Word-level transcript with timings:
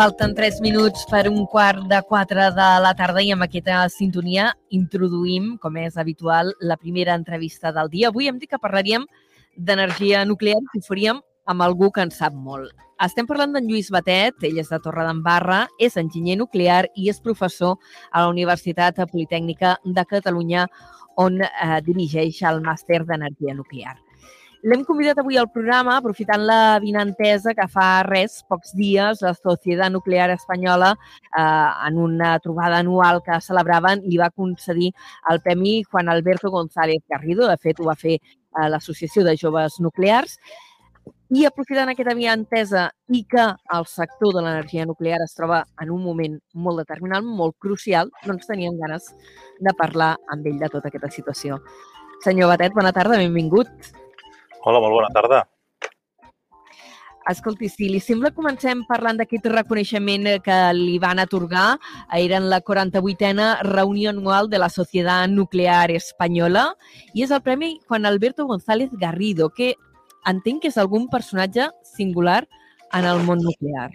Falten 0.00 0.30
3 0.32 0.62
minuts 0.64 1.02
per 1.10 1.26
un 1.28 1.42
quart 1.44 1.82
de 1.90 1.98
4 2.08 2.44
de 2.56 2.68
la 2.80 2.94
tarda 2.96 3.20
i 3.20 3.34
amb 3.34 3.44
aquesta 3.44 3.82
sintonia 3.92 4.46
introduïm, 4.72 5.50
com 5.60 5.76
és 5.76 5.98
habitual, 6.00 6.54
la 6.64 6.78
primera 6.80 7.18
entrevista 7.20 7.68
del 7.68 7.90
dia. 7.92 8.08
Avui 8.08 8.30
hem 8.30 8.38
dit 8.40 8.48
que 8.48 8.62
parlaríem 8.62 9.04
d'energia 9.68 10.24
nuclear 10.24 10.56
i 10.56 10.80
ho 10.80 10.86
faríem 10.88 11.20
amb 11.44 11.68
algú 11.68 11.92
que 11.92 12.00
en 12.00 12.14
sap 12.16 12.32
molt. 12.32 12.72
Estem 13.04 13.28
parlant 13.28 13.52
d'en 13.52 13.68
Lluís 13.68 13.92
Batet, 13.92 14.40
ell 14.40 14.64
és 14.64 14.72
de 14.72 14.80
Torredembarra, 14.80 15.66
és 15.76 16.00
enginyer 16.00 16.40
nuclear 16.40 16.86
i 16.96 17.12
és 17.12 17.20
professor 17.20 17.76
a 18.08 18.24
la 18.24 18.32
Universitat 18.32 19.04
Politècnica 19.12 19.76
de 19.84 20.08
Catalunya, 20.16 20.64
on 21.20 21.42
eh, 21.44 21.80
dirigeix 21.84 22.40
el 22.48 22.64
màster 22.64 23.04
d'energia 23.04 23.52
nuclear. 23.52 23.98
L'hem 24.62 24.82
convidat 24.84 25.16
avui 25.16 25.38
al 25.40 25.46
programa 25.48 25.94
aprofitant 25.96 26.42
la 26.44 26.76
vinantesa 26.82 27.54
que 27.56 27.64
fa 27.72 28.02
res, 28.04 28.42
pocs 28.44 28.74
dies, 28.76 29.22
la 29.24 29.32
Societat 29.32 29.88
Nuclear 29.92 30.26
Espanyola, 30.34 30.90
eh, 30.92 31.70
en 31.88 31.96
una 31.96 32.34
trobada 32.44 32.76
anual 32.84 33.22
que 33.24 33.40
celebraven, 33.40 34.02
li 34.04 34.18
va 34.20 34.28
concedir 34.28 34.90
el 35.30 35.40
Premi 35.40 35.82
Juan 35.84 36.10
Alberto 36.12 36.50
González 36.50 37.00
Garrido. 37.08 37.48
De 37.48 37.56
fet, 37.56 37.80
ho 37.80 37.86
va 37.88 37.94
fer 37.96 38.18
eh, 38.18 38.66
l'Associació 38.68 39.24
de 39.24 39.34
Joves 39.40 39.78
Nuclears. 39.80 40.36
I 41.32 41.46
aprofitant 41.48 41.88
aquesta 41.88 42.16
vinantesa 42.18 42.84
i 43.08 43.22
que 43.24 43.46
el 43.78 43.88
sector 43.88 44.34
de 44.34 44.42
l'energia 44.42 44.84
nuclear 44.84 45.22
es 45.24 45.32
troba 45.38 45.62
en 45.80 45.94
un 45.94 46.04
moment 46.04 46.36
molt 46.52 46.82
determinant, 46.82 47.24
molt 47.24 47.56
crucial, 47.58 48.12
doncs 48.26 48.50
teníem 48.50 48.76
ganes 48.82 49.08
de 49.56 49.74
parlar 49.78 50.16
amb 50.34 50.52
ell 50.52 50.60
de 50.60 50.68
tota 50.68 50.92
aquesta 50.92 51.08
situació. 51.16 51.62
Senyor 52.26 52.52
Batet, 52.52 52.76
bona 52.76 52.92
tarda, 52.92 53.16
benvingut. 53.16 53.70
Hola, 54.62 54.80
molt 54.82 54.92
bona 54.92 55.08
tarda. 55.14 55.44
Escolti, 57.30 57.68
si 57.68 57.86
li 57.88 58.00
sembla, 58.02 58.32
comencem 58.34 58.80
parlant 58.88 59.20
d'aquest 59.20 59.46
reconeixement 59.52 60.26
que 60.44 60.56
li 60.76 60.98
van 61.00 61.20
atorgar. 61.22 61.78
Era 62.16 62.40
en 62.40 62.48
la 62.50 62.60
48a 62.64 63.62
reunió 63.68 64.10
anual 64.10 64.50
de 64.50 64.58
la 64.58 64.68
Societat 64.72 65.30
Nuclear 65.30 65.90
Espanyola 65.94 66.66
i 67.14 67.24
és 67.24 67.30
el 67.30 67.42
Premi 67.44 67.78
Juan 67.86 68.08
Alberto 68.08 68.46
González 68.48 68.90
Garrido, 69.00 69.48
que 69.48 69.74
entenc 70.26 70.64
que 70.64 70.72
és 70.72 70.78
algun 70.80 71.08
personatge 71.08 71.70
singular 71.94 72.42
en 72.92 73.06
el 73.06 73.22
món 73.24 73.40
nuclear. 73.44 73.90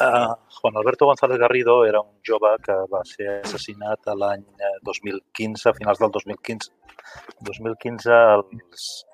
Uh, 0.00 0.32
Juan 0.60 0.76
Alberto 0.76 1.06
González 1.06 1.38
Garrido 1.38 1.84
era 1.84 2.00
un 2.00 2.16
jove 2.26 2.54
que 2.64 2.76
va 2.92 3.02
ser 3.04 3.40
assassinat 3.40 4.08
l'any 4.16 4.44
2015, 4.86 5.68
a 5.68 5.76
finals 5.76 6.00
del 6.00 6.12
2015. 6.16 6.72
2015, 7.46 8.12
als, 8.14 9.04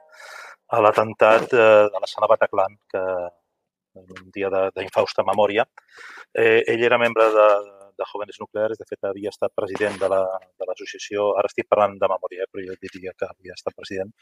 a 0.69 0.81
l'atemptat 0.83 1.50
de, 1.53 1.67
de 1.92 2.03
la 2.03 2.11
sala 2.11 2.28
Bataclan, 2.31 2.78
que 2.91 3.03
un 3.97 4.31
dia 4.34 4.50
d'infausta 4.77 5.25
memòria. 5.25 5.64
Eh, 6.33 6.62
ell 6.72 6.84
era 6.84 6.98
membre 7.00 7.28
de, 7.33 7.47
de 7.97 8.09
Jóvenes 8.11 8.39
Nucleares, 8.41 8.78
de 8.78 8.89
fet 8.89 9.09
havia 9.09 9.33
estat 9.33 9.55
president 9.56 9.97
de 10.03 10.11
l'associació, 10.11 11.31
la, 11.31 11.33
de 11.33 11.39
ara 11.41 11.53
estic 11.53 11.69
parlant 11.70 11.97
de 12.03 12.11
memòria, 12.12 12.44
eh, 12.44 12.50
però 12.50 12.67
jo 12.67 12.77
diria 12.83 13.14
que 13.17 13.28
havia 13.31 13.56
estat 13.56 13.77
president, 13.78 14.12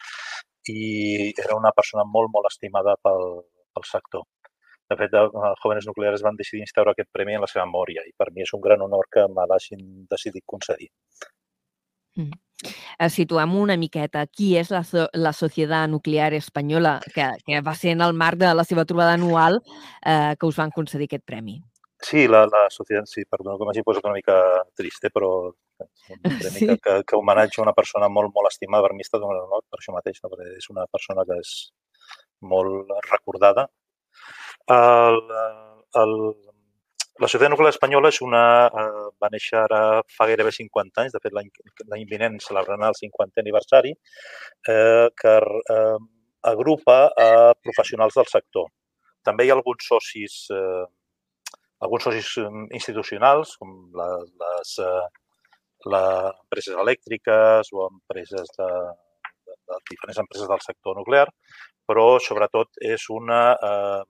i 0.70 1.32
era 1.32 1.58
una 1.58 1.74
persona 1.76 2.06
molt, 2.06 2.30
molt 2.34 2.50
estimada 2.52 2.96
pel, 3.02 3.26
pel 3.74 3.90
sector. 3.90 4.24
De 4.92 4.96
fet, 5.00 5.14
Jóvenes 5.62 5.86
Nucleares 5.88 6.22
van 6.22 6.36
decidir 6.36 6.62
instaurar 6.62 6.92
aquest 6.92 7.08
premi 7.12 7.34
en 7.34 7.42
la 7.44 7.48
seva 7.50 7.64
memòria 7.64 8.02
i 8.04 8.12
per 8.18 8.28
mi 8.32 8.44
és 8.44 8.52
un 8.52 8.60
gran 8.66 8.84
honor 8.84 9.08
que 9.16 9.24
me 9.32 9.46
l'hagin 9.48 9.80
decidit 10.10 10.44
concedir. 10.46 10.90
Mm. 12.16 12.40
Eh, 12.98 13.10
situem 13.10 13.54
una 13.60 13.76
miqueta. 13.76 14.24
Qui 14.26 14.54
és 14.60 14.70
la, 14.72 14.82
la 15.18 15.32
Societat 15.36 15.90
Nuclear 15.90 16.32
Espanyola, 16.38 16.96
que, 17.14 17.28
que 17.44 17.60
va 17.64 17.74
ser 17.78 17.94
en 17.96 18.04
el 18.06 18.16
marc 18.16 18.40
de 18.40 18.54
la 18.54 18.64
seva 18.64 18.86
trobada 18.88 19.14
anual 19.18 19.60
eh, 19.60 20.34
que 20.38 20.48
us 20.48 20.58
van 20.60 20.72
concedir 20.74 21.10
aquest 21.10 21.26
premi? 21.26 21.60
Sí, 22.04 22.26
la, 22.28 22.44
la 22.50 22.66
societat, 22.70 23.08
sí, 23.08 23.24
perdona 23.30 23.56
que 23.56 23.66
m'hagi 23.68 23.84
posat 23.84 24.04
una 24.04 24.16
mica 24.18 24.36
triste, 24.76 25.08
però 25.12 25.30
un 25.48 26.18
sí. 26.52 26.66
que, 26.66 26.98
que, 27.06 27.16
homenatge 27.16 27.62
una 27.62 27.72
persona 27.76 28.10
molt, 28.12 28.32
molt 28.34 28.50
estimada 28.50 28.84
per 28.84 28.96
mi 28.96 29.06
està 29.06 29.20
donant 29.22 29.46
honor 29.46 29.64
per 29.70 29.80
això 29.80 29.94
mateix, 29.94 30.20
no? 30.22 30.30
perquè 30.32 30.50
és 30.58 30.68
una 30.72 30.84
persona 30.92 31.24
que 31.28 31.38
és 31.40 31.54
molt 32.52 32.92
recordada. 33.08 33.66
El, 34.74 35.20
el, 36.00 36.14
la 37.22 37.28
Societat 37.28 37.52
Nuclear 37.52 37.70
Espanyola 37.70 38.10
és 38.10 38.18
una, 38.26 38.42
eh, 38.66 39.02
va 39.22 39.28
néixer 39.30 39.60
ara 39.60 39.80
fa 40.16 40.26
gairebé 40.26 40.50
50 40.50 41.02
anys, 41.02 41.12
de 41.14 41.20
fet 41.22 41.34
l'any 41.36 42.06
vinent 42.10 42.40
celebrarà 42.42 42.88
el 42.90 42.98
50è 42.98 43.42
aniversari, 43.42 43.92
eh, 44.72 45.08
que 45.22 45.34
eh, 45.76 45.98
agrupa 46.52 46.98
a 47.26 47.54
professionals 47.62 48.18
del 48.18 48.26
sector. 48.26 48.66
També 49.22 49.46
hi 49.46 49.52
ha 49.52 49.54
alguns 49.56 49.86
socis, 49.88 50.34
eh, 50.50 50.84
alguns 51.86 52.02
socis 52.08 52.32
mm, 52.42 52.66
institucionals, 52.80 53.54
com 53.60 53.76
les, 54.00 54.26
les, 54.42 54.74
eh, 54.88 55.06
les 55.94 56.10
empreses 56.32 56.82
elèctriques 56.86 57.72
o 57.72 57.86
empreses 57.92 58.50
de, 58.58 58.72
de, 59.46 59.56
de 59.70 59.80
diferents 59.92 60.20
empreses 60.24 60.50
del 60.50 60.66
sector 60.66 60.98
nuclear, 60.98 61.28
però 61.86 62.18
sobretot 62.18 62.82
és 62.94 63.06
una 63.12 63.40
eh, 63.54 64.02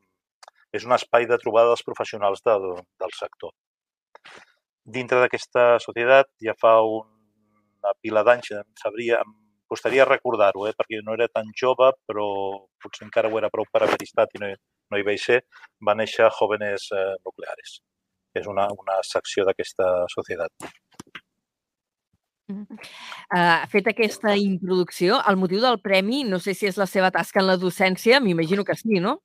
és 0.75 0.85
un 0.89 0.95
espai 0.97 1.29
de 1.31 1.39
trobada 1.39 1.71
dels 1.71 1.87
professionals 1.87 2.43
del, 2.47 2.67
del 3.01 3.15
sector. 3.15 3.55
Dintre 4.97 5.21
d'aquesta 5.23 5.79
societat 5.81 6.29
ja 6.45 6.57
fa 6.61 6.77
una 6.85 7.95
pila 8.03 8.25
d'anys, 8.27 8.51
em 8.59 8.71
sabria, 8.81 9.23
em 9.23 9.33
costaria 9.71 10.07
recordar-ho, 10.09 10.67
eh, 10.69 10.75
perquè 10.77 11.01
no 11.03 11.15
era 11.17 11.31
tan 11.33 11.51
jove, 11.57 11.93
però 12.09 12.27
potser 12.83 13.07
encara 13.07 13.31
ho 13.31 13.39
era 13.41 13.51
prou 13.53 13.67
per 13.73 13.85
haver 13.85 14.01
estat 14.03 14.35
i 14.37 14.43
no, 14.43 14.51
no 14.91 15.01
hi 15.01 15.07
vaig 15.07 15.21
ser, 15.23 15.41
va 15.89 15.97
néixer 15.99 16.31
Jóvenes 16.39 16.91
eh, 16.93 17.11
Nucleares. 17.25 17.79
És 18.35 18.49
una, 18.51 18.67
una 18.75 18.99
secció 19.07 19.45
d'aquesta 19.47 19.91
societat. 20.11 20.73
Uh, 22.51 23.63
fet 23.73 23.87
aquesta 23.89 24.35
introducció, 24.37 25.21
el 25.31 25.39
motiu 25.41 25.63
del 25.63 25.79
premi, 25.81 26.25
no 26.29 26.41
sé 26.43 26.53
si 26.53 26.69
és 26.69 26.77
la 26.77 26.87
seva 26.91 27.09
tasca 27.15 27.41
en 27.41 27.49
la 27.49 27.57
docència, 27.57 28.21
m'imagino 28.21 28.67
que 28.69 28.77
sí, 28.77 28.99
no? 29.01 29.21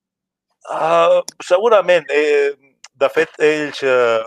Uh, 0.68 1.22
segurament. 1.44 2.10
Eh, 2.12 2.52
de 3.00 3.10
fet, 3.14 3.38
ells 3.40 3.80
eh, 3.88 4.20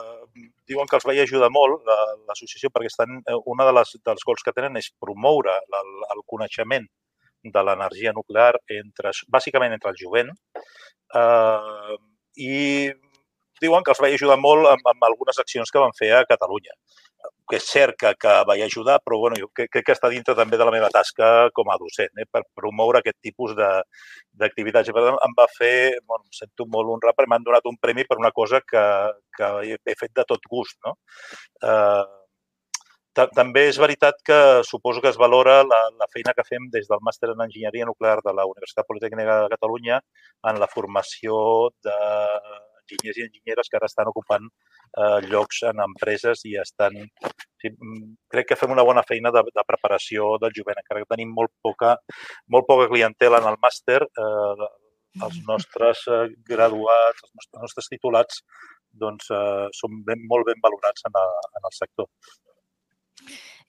diuen 0.69 0.88
que 0.88 0.97
els 0.97 1.06
vaig 1.06 1.20
ajudar 1.22 1.50
molt, 1.53 1.84
l'associació, 2.28 2.70
perquè 2.72 2.88
estan, 2.88 3.20
eh, 3.20 3.38
una 3.53 3.66
de 3.69 3.75
les, 3.76 3.94
dels 4.06 4.25
gols 4.26 4.44
que 4.47 4.54
tenen 4.56 4.78
és 4.81 4.88
promoure 5.03 5.54
el, 5.81 5.92
el 6.15 6.22
coneixement 6.32 6.88
de 7.56 7.65
l'energia 7.66 8.15
nuclear 8.16 8.53
entre, 8.78 9.12
bàsicament 9.34 9.75
entre 9.75 9.91
el 9.92 9.98
jovent 9.98 10.31
eh, 11.19 11.97
i 12.38 12.59
diuen 13.62 13.84
que 13.84 13.92
els 13.94 14.03
vaig 14.03 14.15
ajudar 14.16 14.38
molt 14.41 14.71
amb, 14.71 14.87
amb 14.94 15.09
algunes 15.09 15.41
accions 15.42 15.71
que 15.75 15.82
van 15.82 15.94
fer 15.98 16.12
a 16.16 16.25
Catalunya 16.28 16.76
que 17.50 17.58
és 17.58 17.66
cert 17.69 17.97
que, 17.98 18.12
que 18.22 18.36
vaig 18.48 18.62
ajudar, 18.64 18.98
però 19.04 19.19
bueno, 19.25 19.38
jo 19.41 19.48
crec, 19.54 19.70
crec 19.75 19.88
que 19.88 19.97
està 19.97 20.10
dintre 20.12 20.36
també 20.38 20.58
de 20.60 20.69
la 20.69 20.75
meva 20.75 20.91
tasca 20.94 21.50
com 21.56 21.70
a 21.72 21.78
docent, 21.80 22.14
eh, 22.22 22.28
per 22.30 22.44
promoure 22.58 23.03
aquest 23.03 23.19
tipus 23.25 23.54
d'activitats. 23.58 24.94
Per 24.94 25.04
tant, 25.08 25.20
em 25.26 25.36
va 25.38 25.48
fer, 25.58 25.75
bueno, 26.06 26.25
em 26.26 26.41
sento 26.42 26.69
molt 26.70 26.94
honrat 26.97 27.19
perquè 27.19 27.32
m'han 27.32 27.47
donat 27.47 27.69
un 27.70 27.78
premi 27.82 28.06
per 28.08 28.20
una 28.22 28.32
cosa 28.32 28.62
que, 28.64 28.86
que 29.36 29.53
he 29.76 29.97
fet 29.98 30.14
de 30.16 30.26
tot 30.28 30.50
gust. 30.50 30.78
No? 30.86 30.97
Eh, 31.62 32.22
també 33.12 33.66
és 33.69 33.76
veritat 33.76 34.22
que 34.24 34.64
suposo 34.64 35.03
que 35.03 35.10
es 35.10 35.19
valora 35.20 35.62
la, 35.62 35.80
la 36.00 36.09
feina 36.12 36.32
que 36.32 36.44
fem 36.48 36.70
des 36.72 36.86
del 36.88 37.03
màster 37.04 37.28
en 37.28 37.42
enginyeria 37.44 37.84
nuclear 37.84 38.20
de 38.24 38.32
la 38.32 38.47
Universitat 38.48 38.86
Politècnica 38.88 39.42
de 39.42 39.50
Catalunya 39.53 40.00
en 40.48 40.60
la 40.60 40.66
formació 40.66 41.34
d'enginyers 41.84 43.19
i 43.19 43.26
enginyeres 43.26 43.69
que 43.69 43.76
ara 43.76 43.91
estan 43.91 44.09
ocupant 44.09 44.48
eh, 44.48 45.20
llocs 45.28 45.62
en 45.68 45.84
empreses 45.84 46.44
i 46.48 46.56
estan... 46.56 46.97
Sí, 47.62 47.70
mm, 47.70 48.14
crec 48.34 48.48
que 48.50 48.59
fem 48.59 48.72
una 48.74 48.84
bona 48.86 49.04
feina 49.06 49.30
de, 49.34 49.44
de 49.54 49.64
preparació 49.68 50.36
del 50.42 50.54
jovent, 50.56 50.80
encara 50.82 51.04
que 51.04 51.12
tenim 51.14 51.30
molt 51.36 51.53
poca, 51.62 51.94
molt 52.50 52.66
poca 52.66 52.88
clientela 52.91 53.38
en 53.42 53.50
el 53.53 53.59
màster. 53.62 54.00
Eh, 54.03 54.70
els 55.22 55.38
nostres 55.50 56.04
eh, 56.09 56.22
graduats, 56.48 57.22
els 57.22 57.30
nostres, 57.30 57.54
els 57.54 57.66
nostres 57.68 57.91
titulats, 57.92 58.42
doncs, 59.04 59.30
eh, 59.30 59.68
són 59.78 60.03
ben, 60.09 60.26
molt 60.28 60.48
ben 60.48 60.60
valorats 60.64 61.09
en, 61.09 61.18
a, 61.20 61.26
en 61.60 61.70
el 61.70 61.76
sector. 61.78 62.10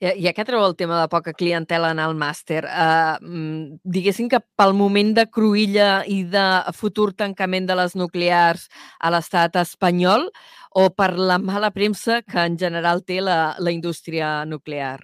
I, 0.02 0.10
I 0.26 0.32
què 0.34 0.44
treu 0.46 0.64
el 0.64 0.74
tema 0.76 0.98
de 1.00 1.10
poca 1.12 1.32
clientela 1.36 1.92
en 1.94 2.00
el 2.02 2.16
màster? 2.18 2.64
Uh, 2.66 3.78
diguéssim 3.84 4.28
que 4.32 4.40
pel 4.58 4.74
moment 4.76 5.12
de 5.16 5.26
cruïlla 5.30 6.02
i 6.10 6.22
de 6.30 6.44
futur 6.76 7.12
tancament 7.14 7.68
de 7.68 7.76
les 7.78 7.94
nuclears 7.98 8.66
a 8.98 9.12
l'estat 9.14 9.56
espanyol 9.62 10.26
o 10.74 10.88
per 10.90 11.12
la 11.18 11.38
mala 11.38 11.70
premsa 11.70 12.20
que 12.22 12.42
en 12.50 12.58
general 12.58 13.04
té 13.06 13.20
la, 13.22 13.54
la 13.58 13.72
indústria 13.74 14.44
nuclear? 14.44 14.98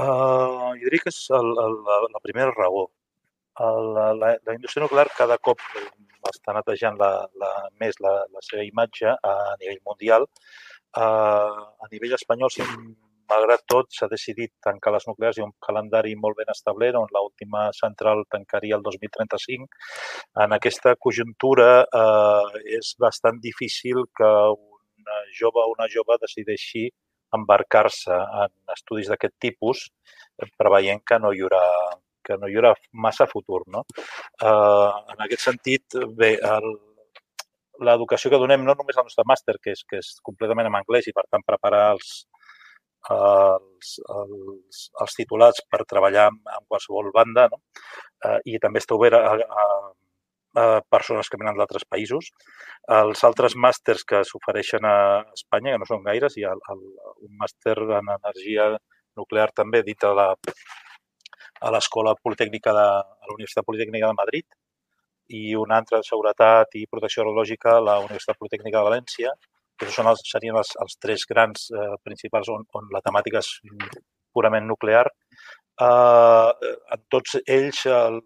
Uh, 0.00 0.72
jo 0.80 0.88
diria 0.88 1.04
que 1.04 1.12
és 1.12 1.20
el, 1.36 1.52
el, 1.62 1.76
la, 1.86 1.98
la 2.16 2.22
primera 2.24 2.54
raó. 2.56 2.88
El, 3.62 3.92
la, 3.94 4.32
la 4.34 4.56
indústria 4.56 4.82
nuclear 4.86 5.06
cada 5.14 5.36
cop 5.38 5.60
està 6.30 6.54
netejant 6.56 6.98
la, 6.98 7.12
la, 7.38 7.52
més 7.82 7.98
la, 8.00 8.14
la 8.32 8.42
seva 8.46 8.64
imatge 8.66 9.14
a 9.14 9.34
nivell 9.60 9.82
mundial. 9.86 10.26
Uh, 10.92 11.62
a 11.82 11.90
nivell 11.92 12.16
espanyol, 12.18 12.50
si 12.52 12.64
malgrat 13.30 13.64
tot, 13.68 13.88
s'ha 13.94 14.08
decidit 14.10 14.52
tancar 14.64 14.92
les 14.94 15.06
nuclears 15.08 15.38
i 15.38 15.44
un 15.44 15.52
calendari 15.66 16.14
molt 16.16 16.38
ben 16.40 16.50
establert 16.52 16.98
on 17.00 17.08
l'última 17.14 17.68
central 17.76 18.24
tancaria 18.30 18.76
el 18.78 18.84
2035. 18.86 19.68
En 20.44 20.56
aquesta 20.58 20.96
conjuntura 21.06 21.70
eh, 21.84 22.62
és 22.78 22.94
bastant 22.98 23.40
difícil 23.42 24.04
que 24.18 24.30
una 24.56 25.18
jove 25.38 25.64
o 25.64 25.72
una 25.76 25.88
jove 25.92 26.18
decideixi 26.22 26.88
embarcar-se 27.32 28.14
en 28.44 28.52
estudis 28.74 29.08
d'aquest 29.08 29.34
tipus, 29.40 29.86
preveient 30.60 31.00
que 31.06 31.18
no 31.18 31.32
hi 31.32 31.44
haurà 31.44 31.66
que 32.22 32.36
no 32.38 32.46
hi 32.46 32.54
haurà 32.54 32.72
massa 32.92 33.26
futur. 33.26 33.62
No? 33.66 33.82
Eh, 33.92 34.90
en 35.14 35.24
aquest 35.26 35.42
sentit, 35.48 35.96
bé, 36.18 36.36
l'educació 37.82 38.30
que 38.30 38.38
donem, 38.38 38.62
no 38.66 38.76
només 38.78 38.98
al 38.98 39.08
nostre 39.08 39.26
màster, 39.28 39.56
que 39.62 39.74
és, 39.74 39.82
que 39.88 39.98
és 39.98 40.12
completament 40.22 40.70
en 40.70 40.78
anglès 40.78 41.08
i, 41.10 41.16
per 41.16 41.26
tant, 41.28 41.42
preparar 41.46 41.88
els, 41.96 42.12
els, 43.10 43.96
els, 44.16 44.82
els 45.04 45.16
titulats 45.18 45.64
per 45.70 45.82
treballar 45.88 46.28
en, 46.30 46.38
en 46.58 46.68
qualsevol 46.68 47.10
banda, 47.14 47.48
no? 47.50 47.58
eh, 48.26 48.38
i 48.52 48.58
també 48.62 48.82
està 48.82 48.94
obert 48.94 49.18
a, 49.18 49.34
a, 49.34 49.66
a 50.62 50.66
persones 50.94 51.28
que 51.28 51.40
venen 51.40 51.58
d'altres 51.58 51.84
països. 51.88 52.30
Els 53.00 53.24
altres 53.24 53.56
màsters 53.56 54.04
que 54.04 54.22
s'ofereixen 54.28 54.86
a 54.86 54.96
Espanya, 55.34 55.74
que 55.74 55.82
no 55.82 55.88
són 55.88 56.04
gaires, 56.06 56.36
hi 56.36 56.46
ha 56.46 56.54
el, 56.54 56.82
un 57.26 57.36
màster 57.40 57.76
en 57.82 58.14
energia 58.18 58.70
nuclear 59.16 59.50
també 59.54 59.82
dintre 59.82 60.12
de 60.12 60.16
la, 60.16 60.28
a 61.62 61.70
l'Escola 61.74 62.14
Politècnica 62.22 62.72
de 62.76 62.84
a 62.84 63.30
la 63.30 63.34
Universitat 63.36 63.66
Politècnica 63.66 64.10
de 64.10 64.18
Madrid 64.18 64.46
i 65.32 65.54
un 65.56 65.72
altre 65.72 66.00
de 66.00 66.08
Seguretat 66.08 66.74
i 66.80 66.86
Protecció 66.90 67.24
Radiològica 67.24 67.76
a 67.76 67.84
la 67.88 67.98
Universitat 68.04 68.38
Politècnica 68.38 68.78
de 68.78 68.88
València. 68.88 69.32
Que 69.86 69.94
són 69.94 70.10
els, 70.10 70.22
serien 70.28 70.58
els, 70.58 70.72
els 70.82 70.98
tres 71.02 71.24
grans 71.28 71.68
eh, 71.74 71.92
principals 72.06 72.50
on, 72.52 72.66
on 72.78 72.90
la 72.94 73.02
temàtica 73.04 73.42
és 73.42 73.50
purament 74.32 74.66
nuclear. 74.68 75.06
Eh, 75.86 76.74
en 76.96 77.06
tots 77.12 77.38
ells, 77.42 77.84
el, 77.86 78.20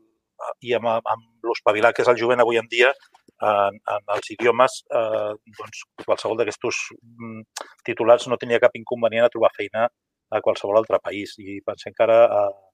i 0.67 0.75
amb, 0.77 0.91
amb 0.99 1.49
l'espavilar 1.49 1.93
que 1.95 2.05
és 2.05 2.11
el 2.13 2.19
jovent 2.21 2.43
avui 2.43 2.61
en 2.61 2.69
dia, 2.73 2.93
en, 3.43 3.79
en 3.93 4.15
els 4.17 4.31
idiomes, 4.33 4.81
eh, 5.01 5.33
doncs 5.61 5.85
qualsevol 6.05 6.41
d'aquests 6.41 6.83
mm, 6.97 7.43
titulats 7.89 8.29
no 8.31 8.41
tenia 8.41 8.63
cap 8.63 8.77
inconvenient 8.79 9.27
a 9.27 9.33
trobar 9.33 9.53
feina 9.57 9.87
a 10.31 10.41
qualsevol 10.43 10.81
altre 10.81 11.01
país. 11.03 11.37
I 11.39 11.61
pensem 11.67 11.95
que 11.97 12.07
ara 12.07 12.23
eh, 12.27 12.66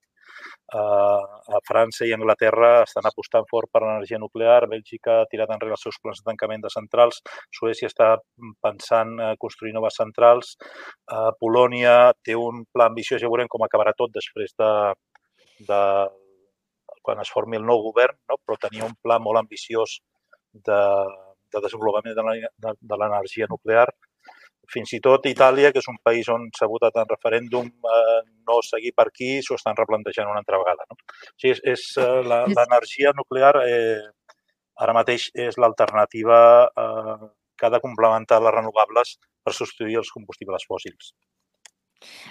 a 0.72 1.60
França 1.68 2.06
i 2.08 2.14
Anglaterra 2.16 2.70
estan 2.82 3.06
apostant 3.08 3.46
fort 3.50 3.70
per 3.72 3.82
l'energia 3.82 4.20
nuclear, 4.22 4.66
Bèlgica 4.70 5.20
ha 5.20 5.28
tirat 5.30 5.52
enrere 5.54 5.76
els 5.76 5.84
seus 5.86 5.98
plans 6.02 6.20
de 6.20 6.28
tancament 6.30 6.64
de 6.64 6.72
centrals, 6.72 7.20
Suècia 7.58 7.90
està 7.90 8.14
pensant 8.64 9.18
a 9.20 9.32
construir 9.40 9.74
noves 9.76 9.98
centrals, 10.00 10.56
Polònia 11.40 11.96
té 12.24 12.36
un 12.38 12.64
pla 12.72 12.88
ambiciós, 12.90 13.20
ja 13.22 13.30
veurem 13.30 13.50
com 13.52 13.64
acabarà 13.66 13.94
tot 13.98 14.14
després 14.14 14.54
de, 14.58 14.72
de 15.68 15.82
quan 17.02 17.20
es 17.20 17.32
formi 17.34 17.58
el 17.58 17.66
nou 17.66 17.82
govern, 17.90 18.16
no? 18.30 18.38
però 18.46 18.58
tenia 18.60 18.86
un 18.86 18.96
pla 19.02 19.18
molt 19.18 19.42
ambiciós 19.42 19.98
de, 20.52 20.80
de 21.52 21.60
desenvolupament 21.64 22.16
de 22.16 22.96
l'energia 22.96 23.48
nuclear 23.50 23.88
fins 24.70 24.92
i 24.96 25.00
tot 25.04 25.26
Itàlia, 25.26 25.72
que 25.72 25.80
és 25.82 25.88
un 25.90 25.98
país 26.04 26.28
on 26.32 26.48
s'ha 26.56 26.68
votat 26.70 26.96
en 27.00 27.08
referèndum, 27.10 27.68
eh, 27.68 28.20
no 28.48 28.60
seguir 28.66 28.92
per 28.96 29.08
aquí, 29.08 29.40
s'ho 29.42 29.58
estan 29.58 29.76
replantejant 29.78 30.30
una 30.30 30.42
altra 30.42 30.60
vegada. 30.62 30.86
No? 30.90 30.96
O 30.96 31.36
sigui, 31.40 31.54
és, 31.54 31.62
és 31.74 31.86
eh, 32.02 32.22
l'energia 32.54 33.14
nuclear 33.18 33.54
eh, 33.66 34.00
ara 34.82 34.96
mateix 34.96 35.28
és 35.34 35.58
l'alternativa 35.58 36.38
eh, 36.84 37.28
que 37.58 37.68
ha 37.68 37.74
de 37.74 37.82
complementar 37.82 38.40
les 38.42 38.54
renovables 38.54 39.16
per 39.44 39.54
substituir 39.54 40.00
els 40.00 40.10
combustibles 40.14 40.64
fòssils. 40.68 41.12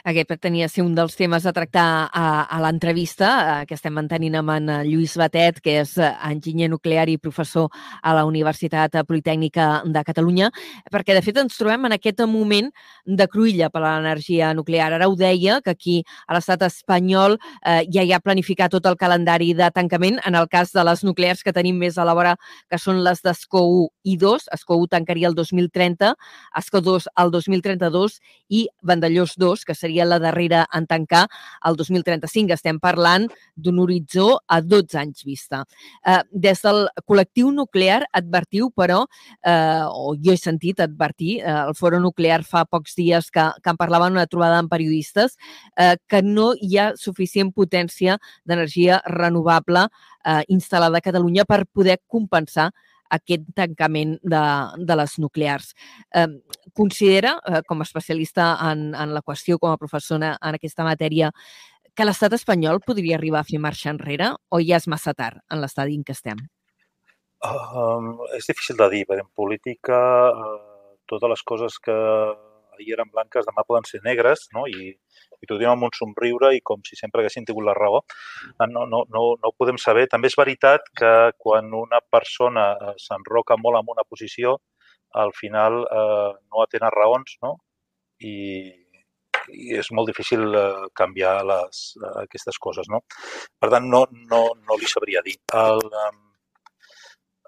Aquest 0.08 0.30
pretenia 0.30 0.70
ser 0.70 0.84
un 0.86 0.96
dels 0.98 1.16
temes 1.18 1.46
a 1.46 1.54
tractar 1.54 1.88
a, 2.08 2.26
a 2.46 2.60
l'entrevista 2.64 3.32
eh, 3.62 3.66
que 3.70 3.76
estem 3.78 3.94
mantenint 3.96 4.40
amb 4.40 4.54
en 4.56 4.72
Lluís 4.88 5.16
Batet, 5.20 5.62
que 5.64 5.80
és 5.84 5.96
eh, 5.98 6.12
enginyer 6.30 6.70
nuclear 6.72 7.08
i 7.10 7.18
professor 7.22 7.70
a 8.02 8.16
la 8.18 8.26
Universitat 8.26 8.98
Politècnica 9.08 9.70
de 9.86 10.04
Catalunya, 10.08 10.52
perquè 10.92 11.16
de 11.18 11.24
fet 11.26 11.38
ens 11.42 11.58
trobem 11.60 11.90
en 11.90 11.98
aquest 11.98 12.24
moment 12.30 12.70
de 13.06 13.28
cruïlla 13.32 13.70
per 13.72 13.82
a 13.84 13.96
l'energia 13.96 14.52
nuclear. 14.58 14.92
Ara 14.94 15.10
ho 15.10 15.16
deia, 15.18 15.60
que 15.62 15.74
aquí 15.74 15.98
a 16.28 16.36
l'estat 16.38 16.66
espanyol 16.68 17.38
eh, 17.38 17.84
ja 17.94 18.04
hi 18.04 18.14
ha 18.14 18.22
planificat 18.24 18.74
tot 18.74 18.88
el 18.90 18.98
calendari 18.98 19.54
de 19.58 19.70
tancament. 19.74 20.20
En 20.26 20.36
el 20.36 20.48
cas 20.52 20.74
de 20.76 20.84
les 20.88 21.04
nuclears 21.08 21.44
que 21.44 21.54
tenim 21.54 21.78
més 21.82 21.98
a 21.98 22.06
la 22.08 22.16
vora, 22.18 22.36
que 22.70 22.80
són 22.82 23.02
les 23.06 23.22
d'Escó 23.26 23.64
1 23.68 23.88
i 24.14 24.18
2, 24.22 24.50
Escó 24.58 24.78
1 24.82 24.92
tancaria 24.96 25.30
el 25.30 25.36
2030, 25.36 26.14
Escó 26.58 26.82
2 26.82 27.10
el 27.22 27.32
2032 27.32 28.20
i 28.50 28.68
Vandellós 28.82 29.36
2 29.38 29.61
que 29.66 29.76
seria 29.76 30.06
la 30.06 30.20
darrera 30.20 30.66
en 30.74 30.88
tancar 30.88 31.28
el 31.68 31.76
2035. 31.80 32.54
Estem 32.54 32.80
parlant 32.80 33.28
d'un 33.56 33.80
horitzó 33.80 34.40
a 34.48 34.62
12 34.62 34.98
anys 35.00 35.26
vista. 35.28 35.64
Eh, 36.06 36.22
des 36.32 36.62
del 36.62 36.88
col·lectiu 37.06 37.52
nuclear 37.56 38.06
advertiu, 38.14 38.72
però, 38.72 39.06
eh, 39.44 39.84
o 39.88 40.16
jo 40.16 40.34
he 40.34 40.38
sentit 40.38 40.80
advertir, 40.80 41.40
eh, 41.40 41.58
el 41.68 41.76
Foro 41.76 42.00
Nuclear 42.00 42.44
fa 42.44 42.66
pocs 42.66 42.96
dies 42.96 43.32
que, 43.32 43.50
que 43.64 43.70
en 43.70 43.78
parlava 43.78 44.08
en 44.08 44.14
una 44.14 44.28
trobada 44.28 44.60
amb 44.60 44.70
periodistes, 44.70 45.38
eh, 45.78 45.96
que 46.08 46.22
no 46.22 46.54
hi 46.60 46.78
ha 46.78 46.92
suficient 46.96 47.52
potència 47.54 48.18
d'energia 48.46 49.02
renovable 49.06 49.88
eh, 50.26 50.44
instal·lada 50.50 50.98
a 50.98 51.06
Catalunya 51.06 51.46
per 51.46 51.66
poder 51.66 52.00
compensar 52.08 52.72
aquest 53.18 53.50
tancament 53.58 54.16
de, 54.24 54.44
de 54.78 54.98
les 55.00 55.18
nuclears. 55.20 55.74
Eh, 56.16 56.28
considera, 56.78 57.36
eh, 57.48 57.62
com 57.68 57.82
a 57.82 57.88
especialista 57.88 58.54
en, 58.72 58.92
en 58.96 59.14
la 59.16 59.24
qüestió, 59.26 59.60
com 59.60 59.74
a 59.74 59.82
professora 59.82 60.36
en 60.40 60.58
aquesta 60.58 60.88
matèria, 60.88 61.32
que 61.96 62.08
l'estat 62.08 62.34
espanyol 62.38 62.80
podria 62.86 63.18
arribar 63.18 63.42
a 63.42 63.48
fer 63.48 63.60
marxa 63.60 63.92
enrere 63.92 64.32
o 64.50 64.62
ja 64.64 64.80
és 64.80 64.88
massa 64.88 65.14
tard 65.14 65.42
en 65.52 65.60
l'estadi 65.64 65.98
en 66.00 66.06
què 66.08 66.16
estem? 66.16 66.40
Uh, 67.42 68.22
és 68.38 68.48
difícil 68.48 68.78
de 68.80 68.88
dir, 68.94 69.02
perquè 69.10 69.26
en 69.26 69.32
política 69.36 69.98
uh, 70.32 70.96
totes 71.10 71.34
les 71.34 71.44
coses 71.52 71.78
que 71.84 71.96
ahir 72.78 72.96
eren 72.96 73.10
blanques 73.12 73.48
demà 73.48 73.66
poden 73.68 73.88
ser 73.90 74.02
negres, 74.06 74.48
no? 74.56 74.68
I, 74.70 74.94
i 75.42 75.48
t'ho 75.50 75.58
diem 75.60 75.74
amb 75.74 75.88
un 75.88 75.94
somriure 75.96 76.52
i 76.56 76.62
com 76.66 76.84
si 76.88 76.98
sempre 77.00 77.22
haguessin 77.22 77.48
tingut 77.48 77.66
la 77.68 77.76
raó. 77.78 78.02
Ah, 78.58 78.68
no, 78.70 78.86
no, 78.90 79.04
no, 79.14 79.24
no 79.42 79.52
ho 79.52 79.56
podem 79.58 79.80
saber. 79.82 80.08
També 80.12 80.32
és 80.32 80.38
veritat 80.38 80.92
que 80.98 81.14
quan 81.38 81.72
una 81.78 82.02
persona 82.16 82.72
eh, 82.76 82.94
s'enroca 83.02 83.58
molt 83.62 83.82
en 83.82 83.94
una 83.96 84.08
posició, 84.08 84.58
al 85.24 85.34
final 85.38 85.82
eh, 85.84 86.32
no 86.48 86.64
atén 86.64 86.88
raons, 86.96 87.38
no? 87.44 87.56
I, 88.22 88.36
i 89.52 89.78
és 89.82 89.90
molt 89.92 90.12
difícil 90.12 90.46
eh, 90.56 90.90
canviar 90.96 91.38
les, 91.48 91.86
aquestes 92.26 92.60
coses, 92.62 92.90
no? 92.92 93.02
Per 93.60 93.72
tant, 93.74 93.88
no, 93.90 94.06
no, 94.32 94.44
no 94.68 94.78
li 94.80 94.90
sabria 94.90 95.24
dir. 95.26 95.40
El, 95.58 95.82
eh, 95.90 96.12
Eh, 96.12 96.31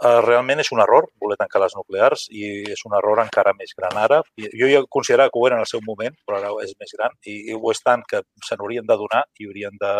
realment 0.01 0.59
és 0.59 0.71
un 0.73 0.81
error 0.83 1.07
voler 1.21 1.38
tancar 1.39 1.62
les 1.63 1.75
nuclears 1.77 2.25
i 2.31 2.63
és 2.73 2.81
un 2.88 2.95
error 2.97 3.21
encara 3.23 3.53
més 3.57 3.73
gran 3.77 3.97
ara. 4.00 4.21
Jo 4.59 4.69
ja 4.71 4.81
considerava 4.89 5.31
que 5.31 5.39
ho 5.39 5.45
era 5.47 5.59
en 5.59 5.63
el 5.65 5.69
seu 5.69 5.83
moment, 5.85 6.15
però 6.25 6.39
ara 6.39 6.51
és 6.65 6.73
més 6.79 6.91
gran 6.97 7.13
i, 7.25 7.38
i 7.51 7.55
ho 7.55 7.71
és 7.71 7.81
tant 7.83 8.03
que 8.09 8.23
se 8.43 8.57
n'haurien 8.57 8.88
de 8.89 8.97
donar 9.00 9.23
i 9.39 9.47
haurien 9.47 9.77
de, 9.79 9.93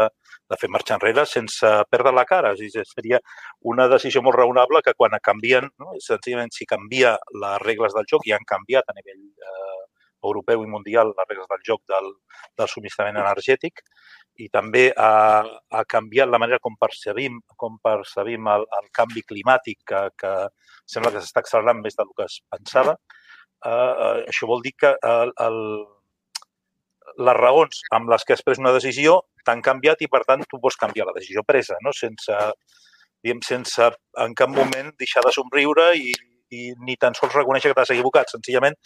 de 0.50 0.60
fer 0.60 0.70
marxa 0.70 0.98
enrere 0.98 1.26
sense 1.30 1.74
perdre 1.90 2.16
la 2.16 2.26
cara. 2.26 2.54
És 2.54 2.74
dir, 2.74 2.86
seria 2.90 3.22
una 3.62 3.88
decisió 3.88 4.24
molt 4.26 4.40
raonable 4.40 4.82
que 4.84 4.96
quan 4.98 5.16
canvien, 5.24 5.70
no? 5.80 5.96
senzillament 6.02 6.52
si 6.52 6.66
canvia 6.66 7.18
les 7.40 7.62
regles 7.64 7.94
del 7.96 8.10
joc 8.10 8.26
i 8.28 8.34
han 8.34 8.48
canviat 8.50 8.90
a 8.90 8.98
nivell 8.98 9.22
eh, 9.22 9.82
europeu 10.24 10.64
i 10.64 10.70
mundial 10.70 11.12
les 11.12 11.30
regles 11.30 11.50
del 11.52 11.64
joc 11.70 11.82
del, 11.92 12.12
del 12.60 12.72
subministrament 12.72 13.20
energètic, 13.22 13.84
i 14.42 14.50
també 14.50 14.88
ha, 14.98 15.44
ha 15.44 15.84
canviat 15.90 16.30
la 16.30 16.40
manera 16.42 16.62
com 16.62 16.78
percebim, 16.80 17.40
com 17.58 17.78
percebim 17.84 18.48
el, 18.56 18.66
el 18.80 18.88
canvi 18.98 19.22
climàtic 19.30 19.84
que, 19.90 20.06
que 20.18 20.34
sembla 20.90 21.14
que 21.14 21.22
s'està 21.22 21.44
accelerant 21.44 21.84
més 21.84 21.98
del 22.00 22.10
que 22.18 22.26
es 22.26 22.40
pensava. 22.50 22.96
Uh, 23.64 24.24
això 24.28 24.50
vol 24.50 24.64
dir 24.66 24.74
que 24.76 24.90
el, 25.08 25.32
el, 25.46 25.60
les 27.28 27.38
raons 27.38 27.84
amb 27.96 28.10
les 28.12 28.26
que 28.26 28.36
has 28.36 28.44
pres 28.44 28.60
una 28.60 28.74
decisió 28.76 29.22
t'han 29.46 29.62
canviat 29.64 30.02
i, 30.04 30.10
per 30.12 30.24
tant, 30.28 30.44
tu 30.50 30.60
pots 30.64 30.80
canviar 30.80 31.08
la 31.08 31.16
decisió 31.16 31.44
presa, 31.48 31.78
no? 31.86 31.94
sense, 31.96 32.40
diguem, 33.24 33.44
sense 33.46 33.90
en 34.26 34.36
cap 34.40 34.52
moment 34.52 34.92
deixar 35.00 35.24
de 35.26 35.34
somriure 35.36 35.92
i, 36.00 36.14
i 36.58 36.62
ni 36.88 36.96
tan 37.00 37.18
sols 37.18 37.36
reconèixer 37.38 37.72
que 37.72 37.80
t'has 37.80 37.94
equivocat. 37.96 38.32
Senzillament 38.34 38.78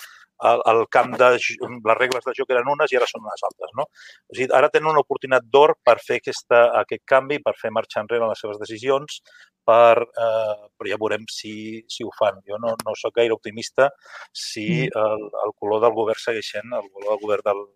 el, 0.49 0.61
el 0.71 0.83
camp 0.93 1.15
de 1.17 1.29
les 1.33 1.97
regles 1.97 2.25
de 2.27 2.35
joc 2.37 2.53
eren 2.53 2.69
unes 2.73 2.93
i 2.93 2.99
ara 2.99 3.09
són 3.09 3.25
unes 3.25 3.45
altres. 3.49 3.73
No? 3.79 3.87
O 4.29 4.37
sigui, 4.37 4.49
ara 4.59 4.71
tenen 4.73 4.91
una 4.93 5.03
oportunitat 5.05 5.47
d'or 5.53 5.77
per 5.85 5.97
fer 6.03 6.19
aquesta, 6.21 6.63
aquest 6.83 7.05
canvi, 7.13 7.41
per 7.43 7.55
fer 7.61 7.73
marxar 7.73 8.05
enrere 8.05 8.29
les 8.29 8.43
seves 8.43 8.61
decisions, 8.61 9.21
per, 9.67 10.03
eh, 10.03 10.67
però 10.77 10.91
ja 10.91 10.99
veurem 11.01 11.25
si, 11.31 11.55
si 11.91 12.05
ho 12.05 12.13
fan. 12.19 12.39
Jo 12.47 12.61
no, 12.63 12.75
no 12.85 12.95
sóc 12.99 13.17
gaire 13.17 13.35
optimista 13.35 13.89
si 14.31 14.67
mm. 14.85 15.01
el, 15.07 15.27
el 15.47 15.57
color 15.59 15.83
del 15.87 15.97
govern 15.97 16.23
segueix 16.23 16.53
sent, 16.55 16.71
el 16.77 16.87
color 16.93 17.13
del 17.15 17.25
govern 17.25 17.49
del, 17.49 17.67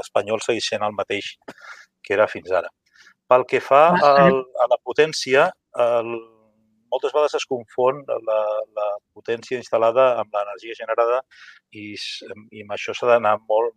espanyol 0.00 0.42
segueix 0.44 0.68
sent 0.72 0.84
el 0.86 0.94
mateix 0.96 1.34
que 2.02 2.14
era 2.16 2.28
fins 2.30 2.52
ara. 2.52 2.70
Pel 3.28 3.44
que 3.48 3.60
fa 3.64 3.84
al, 4.08 4.40
a 4.60 4.68
la 4.70 4.78
potència, 4.84 5.48
el, 5.84 6.14
moltes 6.92 7.14
vegades 7.14 7.38
es 7.40 7.48
confon 7.48 8.02
la, 8.28 8.40
la 8.78 8.88
potència 9.16 9.60
instal·lada 9.60 10.12
amb 10.20 10.34
l'energia 10.36 10.76
generada 10.78 11.22
i, 11.72 11.92
i 11.96 12.64
amb 12.64 12.76
això 12.76 12.94
s'ha 12.96 13.08
d'anar 13.14 13.38
molt 13.48 13.74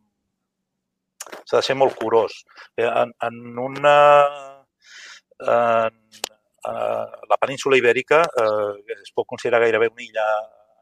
s'ha 1.45 1.57
de 1.59 1.65
ser 1.65 1.75
molt 1.77 1.95
curós. 1.99 2.43
Eh, 2.77 2.85
en, 2.87 3.13
en 3.27 3.59
una... 3.69 3.97
En, 5.39 5.97
eh, 6.69 7.05
la 7.31 7.37
península 7.41 7.77
ibèrica 7.77 8.21
eh, 8.25 8.95
es 8.95 9.11
pot 9.15 9.27
considerar 9.27 9.63
gairebé 9.65 9.89
una 9.91 10.05
illa 10.05 10.27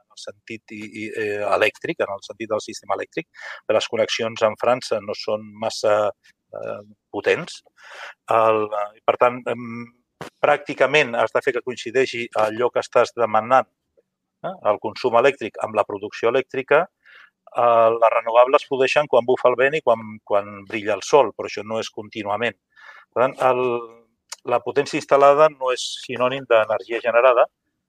en 0.04 0.14
el 0.16 0.22
sentit 0.22 0.76
i, 0.76 0.84
i, 0.84 1.08
eh, 1.24 1.42
elèctric, 1.58 2.04
en 2.06 2.14
el 2.16 2.24
sentit 2.28 2.52
del 2.52 2.64
sistema 2.64 2.98
elèctric. 3.00 3.30
Les 3.74 3.90
connexions 3.96 4.46
amb 4.48 4.60
França 4.62 5.02
no 5.04 5.16
són 5.18 5.48
massa 5.66 5.98
eh, 6.12 6.80
potents. 7.12 7.62
El, 8.38 8.68
per 9.08 9.18
tant, 9.22 9.42
eh, 9.48 9.58
pràcticament 10.44 11.16
has 11.20 11.34
de 11.36 11.42
fer 11.46 11.54
que 11.56 11.64
coincideixi 11.66 12.28
allò 12.44 12.70
que 12.74 12.84
estàs 12.84 13.14
demanant, 13.18 13.70
eh, 14.44 14.54
el 14.72 14.80
consum 14.84 15.18
elèctric 15.22 15.60
amb 15.66 15.76
la 15.80 15.86
producció 15.88 16.32
elèctrica, 16.34 16.84
eh, 16.84 17.90
les 17.96 18.14
renovables 18.16 18.68
produeixen 18.70 19.08
quan 19.08 19.26
bufa 19.26 19.50
el 19.50 19.58
vent 19.64 19.80
i 19.80 19.82
quan, 19.82 20.00
quan 20.24 20.54
brilla 20.70 20.96
el 20.96 21.04
sol, 21.04 21.34
però 21.38 21.50
això 21.50 21.64
no 21.66 21.80
és 21.80 21.90
contínuament. 21.90 22.58
Per 23.14 23.22
tant, 23.24 23.36
el, 23.50 23.64
la 24.50 24.60
potència 24.60 25.00
instal·lada 25.00 25.50
no 25.54 25.72
és 25.74 25.84
sinònim 26.06 26.48
d'energia 26.50 27.02
generada 27.04 27.46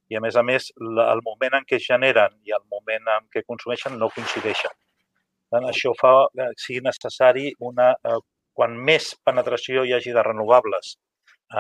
i, 0.09 0.17
a 0.17 0.21
més 0.21 0.37
a 0.37 0.43
més, 0.43 0.71
el 0.81 1.23
moment 1.25 1.59
en 1.59 1.65
què 1.69 1.81
generen 1.81 2.37
i 2.45 2.53
el 2.53 2.65
moment 2.71 3.09
en 3.17 3.27
què 3.33 3.43
consumeixen 3.47 3.99
no 3.99 4.13
coincideixen. 4.15 4.75
Per 5.49 5.59
tant, 5.59 5.69
això 5.71 5.95
fa 5.99 6.15
que 6.35 6.53
sigui 6.67 6.85
necessari 6.85 7.53
una... 7.59 7.95
Eh, 8.05 8.21
quan 8.55 8.77
més 8.87 9.09
penetració 9.27 9.83
hi 9.83 9.97
hagi 9.97 10.13
de 10.15 10.23
renovables 10.23 10.93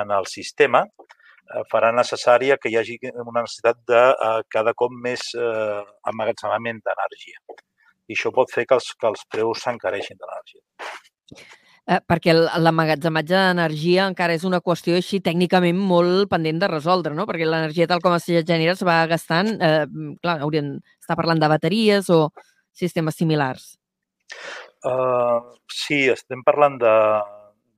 en 0.02 0.14
el 0.18 0.26
sistema, 0.30 0.84
eh, 0.84 1.64
farà 1.70 1.92
necessària 1.92 2.58
que 2.60 2.72
hi 2.72 2.78
hagi 2.80 2.98
una 3.12 3.42
necessitat 3.42 3.82
de 3.90 4.02
eh, 4.12 4.40
cada 4.56 4.74
cop 4.74 4.94
més 5.06 5.30
eh, 5.38 5.82
emmagatzemament 6.12 6.82
d'energia 6.84 7.62
i 8.08 8.16
això 8.16 8.32
pot 8.36 8.50
fer 8.52 8.66
que 8.68 8.76
els, 8.76 8.90
que 9.00 9.08
els 9.08 9.22
preus 9.32 9.62
s'encareixin 9.64 10.18
de 10.18 10.26
l'energia. 10.28 10.62
Eh, 11.84 12.00
perquè 12.08 12.32
l'emmagatzematge 12.32 13.36
d'energia 13.36 14.06
encara 14.08 14.36
és 14.36 14.44
una 14.48 14.62
qüestió 14.64 14.96
així 14.96 15.20
tècnicament 15.24 15.76
molt 15.76 16.30
pendent 16.32 16.62
de 16.62 16.70
resoldre, 16.70 17.12
no? 17.16 17.26
Perquè 17.28 17.48
l'energia 17.48 17.88
tal 17.90 18.00
com 18.04 18.16
es 18.16 18.28
genera 18.28 18.72
es 18.72 18.84
va 18.88 19.02
gastant, 19.10 19.52
eh, 19.60 19.84
clar, 20.22 20.38
hauríem 20.40 20.78
d'estar 20.78 21.16
parlant 21.20 21.42
de 21.42 21.50
bateries 21.52 22.08
o 22.08 22.28
sistemes 22.72 23.20
similars. 23.20 23.74
Uh, 24.84 25.40
sí, 25.72 26.06
estem 26.12 26.42
parlant 26.44 26.76
de, 26.80 26.94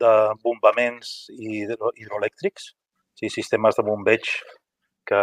de 0.01 0.13
bombaments 0.43 1.31
hidroelèctrics, 1.37 2.71
sí, 3.17 3.31
sistemes 3.33 3.79
de 3.79 3.85
bombeig 3.87 4.29
que, 5.07 5.23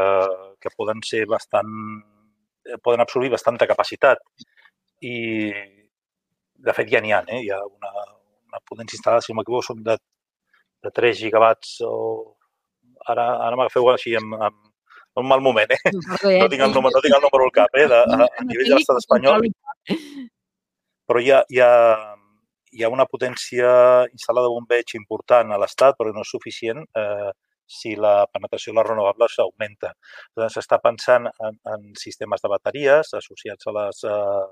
que 0.61 0.73
poden 0.77 1.03
ser 1.05 1.25
bastant 1.29 1.71
poden 2.83 3.03
absorbir 3.03 3.33
bastanta 3.33 3.67
capacitat 3.67 4.21
i 5.03 5.15
de 6.63 6.75
fet 6.75 6.91
ja 6.91 7.01
n'hi 7.03 7.11
ha, 7.11 7.23
eh? 7.27 7.41
hi 7.43 7.51
ha 7.51 7.59
una, 7.59 7.91
una 8.47 8.61
potència 8.63 8.97
instal·lada, 8.97 9.23
si 9.25 9.33
no 9.33 9.39
m'equivoco, 9.39 9.65
són 9.67 9.83
de, 9.83 9.97
de 10.83 10.91
3 10.95 11.19
gigawatts 11.25 11.81
o 11.87 11.93
ara, 13.11 13.25
ara 13.47 13.59
m'agafeu 13.59 13.89
així 13.91 14.15
amb, 14.19 14.37
amb, 14.39 14.61
un 15.21 15.27
mal 15.29 15.43
moment, 15.45 15.69
eh? 15.69 15.91
No 15.93 16.47
tinc 16.49 16.63
el 16.65 16.71
número, 16.73 16.95
no 16.95 17.01
tinc 17.03 17.13
el 17.13 17.21
número 17.21 17.45
al 17.45 17.51
cap, 17.53 17.75
eh? 17.77 17.85
De, 17.91 17.99
a, 18.15 18.25
a 18.25 18.45
nivell 18.47 18.71
de 18.71 18.79
l'estat 18.79 18.97
espanyol. 18.97 19.43
Però 21.05 21.21
hi 21.21 21.29
ha, 21.29 21.43
hi, 21.53 21.59
ha, 21.61 21.67
hi 22.73 22.83
ha 22.83 22.91
una 22.93 23.05
potència 23.09 23.69
instal·lada 24.11 24.49
de 24.49 24.55
bombeig 24.57 24.95
important 24.99 25.53
a 25.53 25.59
l'estat, 25.61 25.97
però 25.99 26.13
no 26.13 26.23
és 26.25 26.31
suficient 26.35 26.83
eh, 27.01 27.31
si 27.77 27.95
la 28.05 28.13
penetració 28.33 28.73
de 28.73 28.79
les 28.79 28.89
renovables 28.89 29.37
augmenta. 29.43 29.93
S'està 30.55 30.79
pensant 30.83 31.29
en, 31.31 31.59
en 31.75 31.87
sistemes 31.99 32.43
de 32.43 32.51
bateries 32.55 33.13
associats 33.21 33.69
a 33.69 33.75
les, 33.79 34.03
eh, 34.09 34.43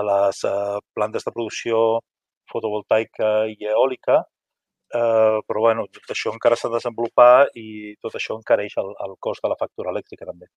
a 0.00 0.04
les 0.10 0.44
eh, 0.50 0.78
plantes 0.98 1.26
de 1.26 1.34
producció 1.34 1.82
fotovoltaica 2.52 3.32
i 3.54 3.58
eòlica, 3.72 4.20
eh, 5.00 5.40
però 5.48 5.66
bueno, 5.68 5.88
tot 5.98 6.14
això 6.16 6.34
encara 6.34 6.58
s'ha 6.60 6.70
de 6.70 6.78
desenvolupar 6.80 7.48
i 7.60 7.68
tot 8.04 8.18
això 8.20 8.38
encareix 8.40 8.78
el, 8.84 8.94
el 9.08 9.18
cost 9.28 9.44
de 9.44 9.52
la 9.54 9.60
factura 9.60 9.94
elèctrica 9.94 10.28
també 10.30 10.50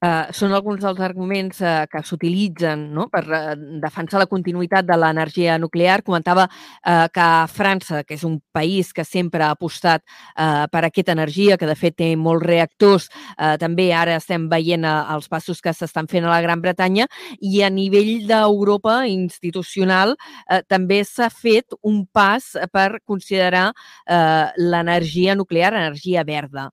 eh, 0.00 0.32
són 0.36 0.54
alguns 0.56 0.82
dels 0.84 1.00
arguments 1.04 1.60
eh, 1.60 1.84
que 1.90 2.02
s'utilitzen 2.04 2.86
no? 2.94 3.06
per 3.12 3.22
eh, 3.26 3.54
defensar 3.82 4.20
la 4.22 4.28
continuïtat 4.30 4.88
de 4.88 4.96
l'energia 4.96 5.58
nuclear. 5.58 6.00
Comentava 6.06 6.46
eh, 6.48 7.06
que 7.12 7.28
França, 7.52 8.02
que 8.04 8.16
és 8.16 8.24
un 8.24 8.38
país 8.52 8.92
que 8.96 9.04
sempre 9.04 9.44
ha 9.44 9.52
apostat 9.54 10.02
eh, 10.02 10.66
per 10.72 10.84
aquesta 10.86 11.12
energia, 11.16 11.58
que 11.60 11.68
de 11.68 11.76
fet 11.78 11.98
té 12.00 12.10
molts 12.16 12.46
reactors, 12.46 13.10
eh, 13.36 13.56
també 13.60 13.90
ara 13.96 14.16
estem 14.16 14.48
veient 14.50 14.86
eh, 14.88 14.96
els 15.14 15.28
passos 15.28 15.60
que 15.60 15.74
s'estan 15.76 16.08
fent 16.10 16.26
a 16.26 16.32
la 16.32 16.40
Gran 16.44 16.62
Bretanya, 16.64 17.08
i 17.40 17.62
a 17.62 17.70
nivell 17.70 18.26
d'Europa 18.28 19.02
institucional 19.10 20.16
eh, 20.48 20.62
també 20.68 21.02
s'ha 21.04 21.30
fet 21.30 21.76
un 21.82 22.04
pas 22.06 22.52
per 22.72 23.02
considerar 23.04 23.70
eh, 23.70 24.46
l'energia 24.56 25.36
nuclear 25.36 25.74
energia 25.74 26.24
verda. 26.24 26.70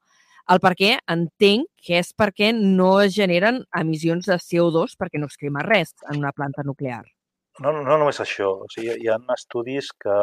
El 0.53 0.61
per 0.63 0.73
què 0.79 0.93
entenc 1.11 1.67
que 1.83 1.97
és 1.99 2.13
perquè 2.15 2.53
no 2.55 2.91
es 3.03 3.15
generen 3.17 3.59
emissions 3.79 4.29
de 4.31 4.37
CO2 4.39 4.95
perquè 4.99 5.19
no 5.19 5.27
es 5.27 5.35
crema 5.39 5.63
res 5.65 5.91
en 6.07 6.21
una 6.21 6.31
planta 6.31 6.63
nuclear. 6.63 7.03
No, 7.59 7.73
no, 7.73 7.81
no 7.83 7.97
només 7.97 8.21
això. 8.23 8.53
O 8.63 8.69
sigui, 8.71 8.95
hi 9.01 9.09
ha 9.11 9.17
estudis 9.35 9.89
que 10.03 10.17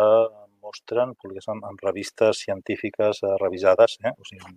mostren, 0.65 1.13
publicats 1.21 1.51
en, 1.53 1.61
en 1.69 1.81
revistes 1.83 2.41
científiques 2.47 3.21
eh, 3.23 3.35
revisades, 3.43 3.99
eh? 4.05 4.15
o 4.17 4.29
sigui, 4.29 4.55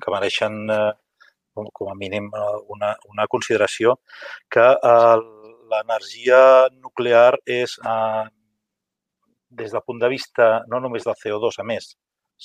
que 0.00 0.14
mereixen 0.14 0.62
eh, 0.72 0.92
com 1.54 1.90
a 1.90 1.96
mínim 1.98 2.30
eh, 2.32 2.54
una, 2.74 2.94
una 3.12 3.26
consideració, 3.30 3.98
que 4.50 4.64
eh, 4.72 5.18
l'energia 5.72 6.40
nuclear 6.78 7.34
és, 7.44 7.76
eh, 7.84 8.24
des 9.60 9.76
del 9.76 9.84
punt 9.86 10.00
de 10.02 10.10
vista 10.10 10.48
no 10.70 10.80
només 10.80 11.04
del 11.06 11.20
CO2, 11.20 11.60
a 11.60 11.68
més, 11.68 11.92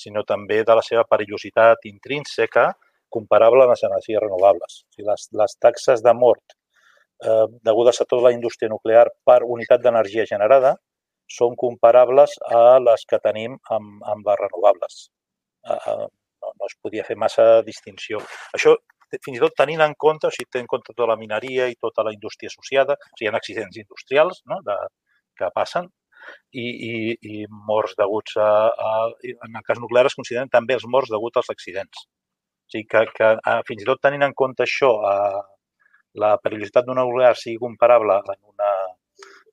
sinó 0.02 0.24
també 0.28 0.62
de 0.66 0.76
la 0.78 0.84
seva 0.86 1.04
perillositat 1.08 1.86
intrínseca 1.90 2.70
comparable 3.16 3.64
a 3.64 3.70
les 3.72 3.82
energies 3.88 4.22
renovables. 4.22 4.82
O 4.86 4.94
sigui, 4.94 5.08
les, 5.10 5.26
les 5.42 5.56
taxes 5.66 6.04
de 6.06 6.14
mort 6.14 6.54
eh, 7.26 7.46
degudes 7.66 8.00
a 8.00 8.06
tota 8.06 8.28
la 8.28 8.34
indústria 8.36 8.70
nuclear 8.72 9.08
per 9.26 9.40
unitat 9.56 9.82
d'energia 9.84 10.26
generada 10.30 10.76
són 11.30 11.56
comparables 11.58 12.36
a 12.60 12.78
les 12.82 13.04
que 13.10 13.20
tenim 13.22 13.58
amb, 13.76 14.00
amb 14.14 14.30
les 14.30 14.40
renovables. 14.44 15.02
Eh, 15.66 15.82
eh 15.92 16.08
no, 16.40 16.54
no 16.56 16.68
es 16.70 16.76
podia 16.80 17.04
fer 17.04 17.18
massa 17.20 17.44
distinció. 17.66 18.20
Això, 18.56 18.72
fins 19.12 19.36
i 19.36 19.42
tot 19.42 19.52
tenint 19.58 19.82
en 19.84 19.94
compte, 20.04 20.28
o 20.28 20.34
sigui, 20.34 20.48
tenint 20.48 20.64
en 20.64 20.70
compte 20.74 20.94
tota 20.94 21.08
la 21.10 21.18
mineria 21.20 21.66
i 21.68 21.76
tota 21.86 22.04
la 22.06 22.14
indústria 22.14 22.48
associada, 22.52 22.96
o 22.96 23.18
sigui, 23.18 23.26
hi 23.26 23.30
ha 23.30 23.36
accidents 23.36 23.80
industrials 23.82 24.40
no? 24.52 24.60
de, 24.64 24.76
que 25.36 25.50
passen, 25.56 25.90
i, 26.52 26.66
i, 26.66 26.92
i 27.34 27.44
morts 27.68 27.96
deguts 27.98 28.36
a, 28.40 28.50
a... 28.70 28.90
En 29.32 29.56
el 29.56 29.66
cas 29.66 29.80
nuclear 29.82 30.06
es 30.08 30.18
consideren 30.18 30.50
també 30.52 30.76
els 30.78 30.86
morts 30.86 31.12
deguts 31.12 31.42
als 31.42 31.52
accidents. 31.54 32.06
O 32.06 32.74
sigui 32.74 32.86
que, 32.90 33.06
que 33.16 33.30
fins 33.68 33.82
i 33.82 33.88
tot 33.88 34.02
tenint 34.02 34.26
en 34.26 34.36
compte 34.38 34.66
això, 34.66 34.92
a, 35.06 35.42
la 36.14 36.36
perillositat 36.42 36.86
d'una 36.86 37.04
nuclear 37.06 37.36
sigui 37.38 37.58
comparable 37.58 38.16
en 38.34 38.40
una, 38.52 38.70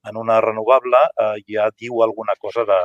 en 0.10 0.17
una 0.17 0.39
renovable, 0.41 1.03
eh, 1.24 1.36
ja 1.53 1.69
diu 1.77 2.01
alguna 2.03 2.36
cosa 2.39 2.65
de, 2.65 2.79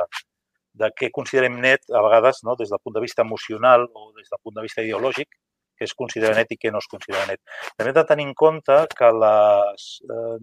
de 0.81 0.89
què 0.97 1.09
considerem 1.13 1.59
net, 1.61 1.87
a 1.89 2.03
vegades, 2.05 2.43
no, 2.43 2.55
des 2.59 2.69
del 2.69 2.81
punt 2.83 2.97
de 2.97 3.01
vista 3.05 3.25
emocional 3.25 3.87
o 3.93 4.11
des 4.17 4.29
del 4.29 4.41
punt 4.43 4.59
de 4.59 4.65
vista 4.67 4.85
ideològic, 4.85 5.29
que 5.77 5.87
es 5.89 5.95
considera 5.97 6.35
net 6.37 6.51
i 6.53 6.59
què 6.59 6.71
no 6.71 6.81
es 6.83 6.89
considera 6.89 7.25
net. 7.29 7.41
També 7.77 7.91
hem 7.91 7.97
de 7.97 8.05
tenir 8.09 8.27
en 8.29 8.35
compte 8.37 8.77
que 8.97 9.09
les, 9.23 9.87
eh, 10.05 10.37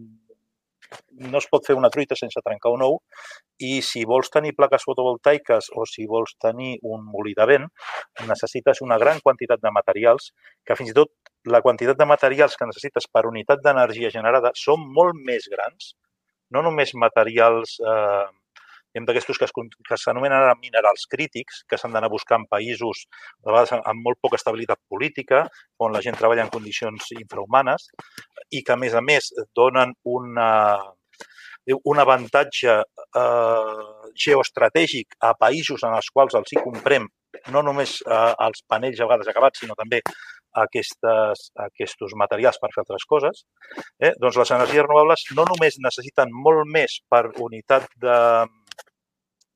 no 1.33 1.39
es 1.39 1.47
pot 1.51 1.67
fer 1.67 1.77
una 1.79 1.91
truita 1.93 2.17
sense 2.19 2.43
trencar 2.45 2.73
un 2.75 2.85
ou 2.87 2.99
i 3.67 3.81
si 3.87 4.05
vols 4.09 4.33
tenir 4.33 4.55
plaques 4.57 4.87
fotovoltaiques 4.89 5.71
o 5.77 5.87
si 5.87 6.07
vols 6.11 6.35
tenir 6.43 6.77
un 6.83 7.05
molí 7.05 7.35
de 7.39 7.47
vent, 7.51 7.67
necessites 8.29 8.83
una 8.87 8.99
gran 8.99 9.21
quantitat 9.25 9.63
de 9.63 9.73
materials 9.75 10.31
que 10.67 10.77
fins 10.79 10.93
i 10.93 10.97
tot 10.97 11.13
la 11.45 11.63
quantitat 11.65 11.99
de 11.99 12.09
materials 12.09 12.57
que 12.57 12.69
necessites 12.69 13.09
per 13.13 13.27
unitat 13.29 13.63
d'energia 13.65 14.11
generada 14.13 14.53
són 14.57 14.85
molt 14.99 15.17
més 15.27 15.49
grans, 15.53 15.95
no 16.51 16.63
només 16.67 16.97
materials 16.99 17.79
eh, 17.81 18.27
d'aquestos 18.95 19.39
que, 19.39 19.47
que 19.89 19.99
s'anomenen 19.99 20.37
ara 20.37 20.57
minerals 20.61 21.07
crítics, 21.11 21.63
que 21.69 21.79
s'han 21.79 21.93
d'anar 21.95 22.11
a 22.11 22.15
buscar 22.15 22.41
en 22.41 22.47
països 22.51 23.05
de 23.39 23.51
vegades 23.51 23.75
amb 23.79 24.03
molt 24.05 24.19
poca 24.21 24.39
estabilitat 24.41 24.81
política, 24.89 25.45
on 25.79 25.95
la 25.95 26.03
gent 26.03 26.19
treballa 26.19 26.47
en 26.47 26.53
condicions 26.53 27.13
infrahumanes 27.19 27.89
i 28.51 28.63
que, 28.63 28.75
a 28.75 28.81
més 28.81 28.97
a 28.99 29.05
més, 29.05 29.31
donen 29.55 29.95
una, 30.03 30.51
un 31.85 32.03
avantatge 32.03 32.81
eh, 32.81 33.87
geoestratègic 34.27 35.17
a 35.21 35.35
països 35.39 35.87
en 35.87 35.97
els 35.97 36.11
quals 36.11 36.37
els 36.39 36.53
hi 36.53 36.63
comprem 36.65 37.09
no 37.55 37.63
només 37.63 38.01
eh, 38.03 38.35
els 38.47 38.63
panells 38.69 39.01
a 39.01 39.07
vegades 39.07 39.31
acabats, 39.31 39.63
sinó 39.63 39.77
també 39.79 40.01
aquestes, 40.61 41.45
aquests 41.67 42.17
materials 42.19 42.59
per 42.59 42.73
fer 42.75 42.83
altres 42.83 43.07
coses, 43.07 43.45
eh? 44.03 44.13
doncs 44.19 44.39
les 44.41 44.51
energies 44.57 44.83
renovables 44.83 45.27
no 45.39 45.47
només 45.47 45.79
necessiten 45.79 46.33
molt 46.47 46.67
més 46.67 46.99
per 47.09 47.29
unitat 47.39 47.87
de, 48.03 48.17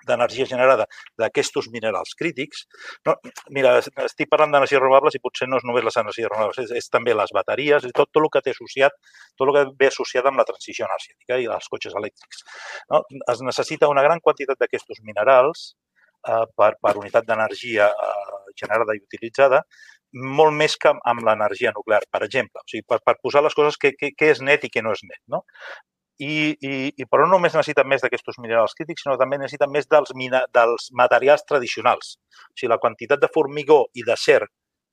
d'energia 0.09 0.47
generada 0.51 0.87
d'aquests 1.21 1.71
minerals 1.75 2.15
crítics. 2.19 2.65
No, 3.07 3.17
mira, 3.57 3.77
estic 4.05 4.31
parlant 4.33 4.55
d'energies 4.55 4.83
renovables 4.83 5.17
i 5.17 5.23
potser 5.23 5.49
no 5.49 5.61
és 5.61 5.67
només 5.69 5.87
les 5.87 6.01
energies 6.03 6.31
renovables, 6.31 6.61
és, 6.65 6.75
és 6.83 6.91
també 6.93 7.15
les 7.17 7.33
bateries, 7.35 7.85
és 7.85 7.95
tot, 7.97 8.11
tot 8.13 8.23
el 8.23 8.31
que 8.33 8.45
té 8.45 8.55
associat, 8.55 8.99
tot 9.39 9.49
el 9.49 9.55
que 9.57 9.65
ve 9.81 9.91
associat 9.93 10.29
amb 10.31 10.41
la 10.41 10.49
transició 10.49 10.89
energètica 10.89 11.41
i 11.41 11.49
els 11.57 11.71
cotxes 11.73 11.97
elèctrics. 12.01 12.45
No? 12.93 13.03
Es 13.33 13.43
necessita 13.47 13.91
una 13.93 14.05
gran 14.07 14.23
quantitat 14.25 14.61
d'aquests 14.61 15.03
minerals 15.07 15.73
eh, 16.29 16.45
per, 16.57 16.75
per 16.83 16.95
unitat 17.01 17.27
d'energia 17.29 17.91
eh, 17.91 18.55
generada 18.61 18.97
i 18.97 19.03
utilitzada, 19.03 19.63
molt 20.15 20.55
més 20.55 20.77
que 20.79 20.93
amb 20.95 21.25
l'energia 21.27 21.73
nuclear, 21.75 22.05
per 22.11 22.23
exemple. 22.27 22.63
O 22.63 22.71
sigui, 22.71 22.85
per, 22.87 23.01
per 23.05 23.17
posar 23.23 23.43
les 23.43 23.57
coses 23.59 23.79
que, 23.81 23.95
que 23.99 24.31
és 24.31 24.41
net 24.45 24.67
i 24.67 24.71
que 24.71 24.83
no 24.85 24.95
és 24.95 25.03
net. 25.09 25.21
No? 25.31 25.43
I, 26.23 26.55
i, 26.55 26.75
i 26.95 27.07
però 27.11 27.25
no 27.25 27.35
només 27.35 27.55
necessiten 27.57 27.89
més 27.91 28.05
d'aquests 28.05 28.39
minerals 28.39 28.77
crítics, 28.79 29.03
sinó 29.03 29.17
també 29.19 29.39
necessiten 29.41 29.73
més 29.75 29.89
dels, 29.91 30.13
mina, 30.15 30.45
dels 30.55 30.91
materials 30.95 31.43
tradicionals. 31.49 32.15
O 32.53 32.55
sigui, 32.55 32.71
la 32.71 32.79
quantitat 32.79 33.23
de 33.23 33.31
formigó 33.35 33.85
i 33.95 34.07
d'acer 34.07 34.45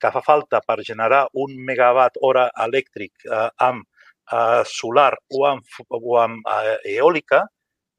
que 0.02 0.10
fa 0.10 0.22
falta 0.26 0.58
per 0.66 0.80
generar 0.82 1.28
un 1.38 1.54
megawatt 1.66 2.18
hora 2.26 2.48
elèctric 2.64 3.26
eh, 3.28 3.48
amb 3.62 3.84
eh, 3.86 4.62
solar 4.66 5.12
o 5.30 5.46
amb, 5.46 5.82
o 5.88 6.18
amb 6.18 6.48
eh, 6.56 6.78
eòlica 6.96 7.44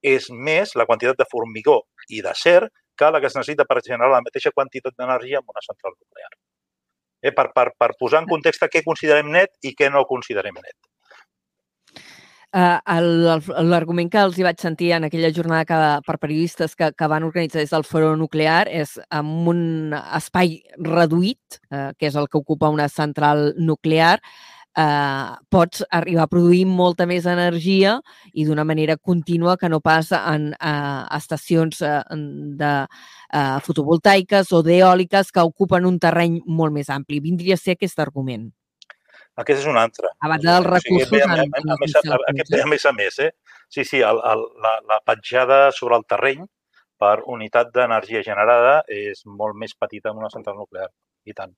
és 0.04 0.28
més 0.32 0.76
la 0.76 0.86
quantitat 0.90 1.22
de 1.22 1.30
formigó 1.32 1.80
i 2.12 2.20
d'acer 2.26 2.60
que 2.98 3.10
la 3.10 3.22
que 3.22 3.32
es 3.32 3.38
necessita 3.38 3.66
per 3.66 3.82
generar 3.82 4.12
la 4.12 4.24
mateixa 4.26 4.52
quantitat 4.52 4.98
d'energia 4.98 5.40
en 5.40 5.48
una 5.48 5.64
central 5.66 5.96
nuclear. 5.96 6.34
Eh, 7.24 7.32
per, 7.32 7.48
per, 7.56 7.70
per 7.80 7.94
posar 8.00 8.22
en 8.22 8.28
context 8.28 8.68
què 8.68 8.84
considerem 8.84 9.32
net 9.32 9.56
i 9.64 9.72
què 9.80 9.90
no 9.90 10.04
considerem 10.10 10.60
net. 10.60 10.93
Uh, 12.54 12.78
L'argument 13.66 14.12
que 14.14 14.22
els 14.22 14.36
hi 14.38 14.44
vaig 14.46 14.60
sentir 14.62 14.92
en 14.94 15.08
aquella 15.08 15.32
jornada 15.34 15.66
que, 15.66 15.78
per 16.06 16.20
periodistes 16.22 16.76
que, 16.78 16.92
que 16.94 17.08
van 17.10 17.26
organitzar 17.26 17.64
des 17.64 17.74
del 17.74 17.86
foro 17.88 18.12
nuclear 18.14 18.68
és 18.70 19.00
amb 19.10 19.50
un 19.50 19.96
espai 19.98 20.60
reduït, 20.78 21.58
uh, 21.74 21.90
que 21.98 22.12
és 22.12 22.20
el 22.20 22.30
que 22.30 22.38
ocupa 22.38 22.70
una 22.70 22.86
central 22.94 23.56
nuclear, 23.58 24.20
uh, 24.78 25.34
pots 25.50 25.82
arribar 25.90 26.28
a 26.28 26.30
produir 26.30 26.68
molta 26.70 27.10
més 27.10 27.26
energia 27.26 27.98
i 28.34 28.46
d'una 28.46 28.70
manera 28.70 29.02
contínua 29.02 29.58
que 29.58 29.74
no 29.74 29.82
pas 29.82 30.14
en 30.22 30.52
uh, 30.54 31.04
estacions 31.18 31.82
uh, 31.82 32.04
de 32.14 32.74
uh, 32.86 33.60
fotovoltaiques 33.66 34.54
o 34.54 34.62
d'eòliques 34.62 35.34
que 35.34 35.42
ocupen 35.42 35.90
un 35.90 35.98
terreny 35.98 36.44
molt 36.46 36.78
més 36.78 36.94
ampli. 36.94 37.18
Vindria 37.18 37.58
a 37.58 37.66
ser 37.66 37.80
aquest 37.80 37.98
argument. 37.98 38.52
Aquest 39.42 39.64
és 39.64 39.70
un 39.70 39.80
altre. 39.82 40.12
A 40.22 40.30
banda 40.30 40.58
dels 40.58 40.68
recursos... 40.68 41.08
O 41.08 41.10
sigui, 41.10 41.22
a, 41.26 41.30
a, 41.34 41.46
a, 41.46 41.62
a, 41.74 41.78
més, 41.82 41.96
a, 41.98 42.18
aquest, 42.32 42.58
a 42.60 42.68
més 42.70 42.86
a 42.86 42.94
més, 42.94 43.20
eh? 43.24 43.32
Sí, 43.74 43.86
sí, 43.90 44.02
el, 44.06 44.20
el, 44.30 44.44
la, 44.62 44.74
la 44.90 45.00
petjada 45.06 45.64
sobre 45.74 45.98
el 45.98 46.06
terreny 46.10 46.44
per 47.02 47.16
unitat 47.34 47.72
d'energia 47.74 48.22
generada 48.26 48.82
és 48.92 49.24
molt 49.26 49.58
més 49.60 49.74
petita 49.74 50.14
en 50.14 50.22
una 50.22 50.30
central 50.34 50.60
nuclear. 50.60 50.92
I 51.26 51.34
tant. 51.34 51.56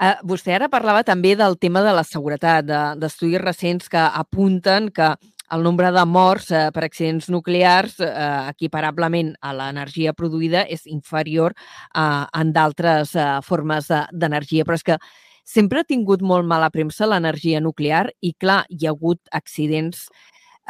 Uh, 0.00 0.14
vostè 0.24 0.54
ara 0.56 0.70
parlava 0.72 1.02
també 1.04 1.34
del 1.36 1.58
tema 1.60 1.82
de 1.84 1.92
la 1.92 2.06
seguretat, 2.06 2.64
d'estudis 3.00 3.36
de, 3.36 3.42
recents 3.42 3.90
que 3.92 4.00
apunten 4.22 4.88
que 4.94 5.10
el 5.50 5.64
nombre 5.66 5.90
de 5.90 6.04
morts 6.06 6.52
eh, 6.54 6.68
per 6.70 6.84
accidents 6.86 7.26
nuclears, 7.28 7.96
eh, 8.06 8.50
equiparablement 8.52 9.32
a 9.42 9.50
l'energia 9.56 10.12
produïda, 10.14 10.62
és 10.70 10.86
inferior 10.86 11.56
eh, 11.56 12.04
en 12.40 12.52
d'altres 12.54 13.16
eh, 13.18 13.26
formes 13.42 13.90
d'energia. 13.90 14.66
Però 14.68 14.78
és 14.78 14.86
que 14.86 14.98
sempre 15.44 15.80
ha 15.80 15.88
tingut 15.88 16.22
molt 16.22 16.46
mala 16.48 16.70
premsa 16.70 17.08
l'energia 17.08 17.60
nuclear 17.60 18.08
i, 18.20 18.34
clar, 18.34 18.64
hi 18.70 18.86
ha 18.86 18.94
hagut 18.94 19.20
accidents 19.32 20.08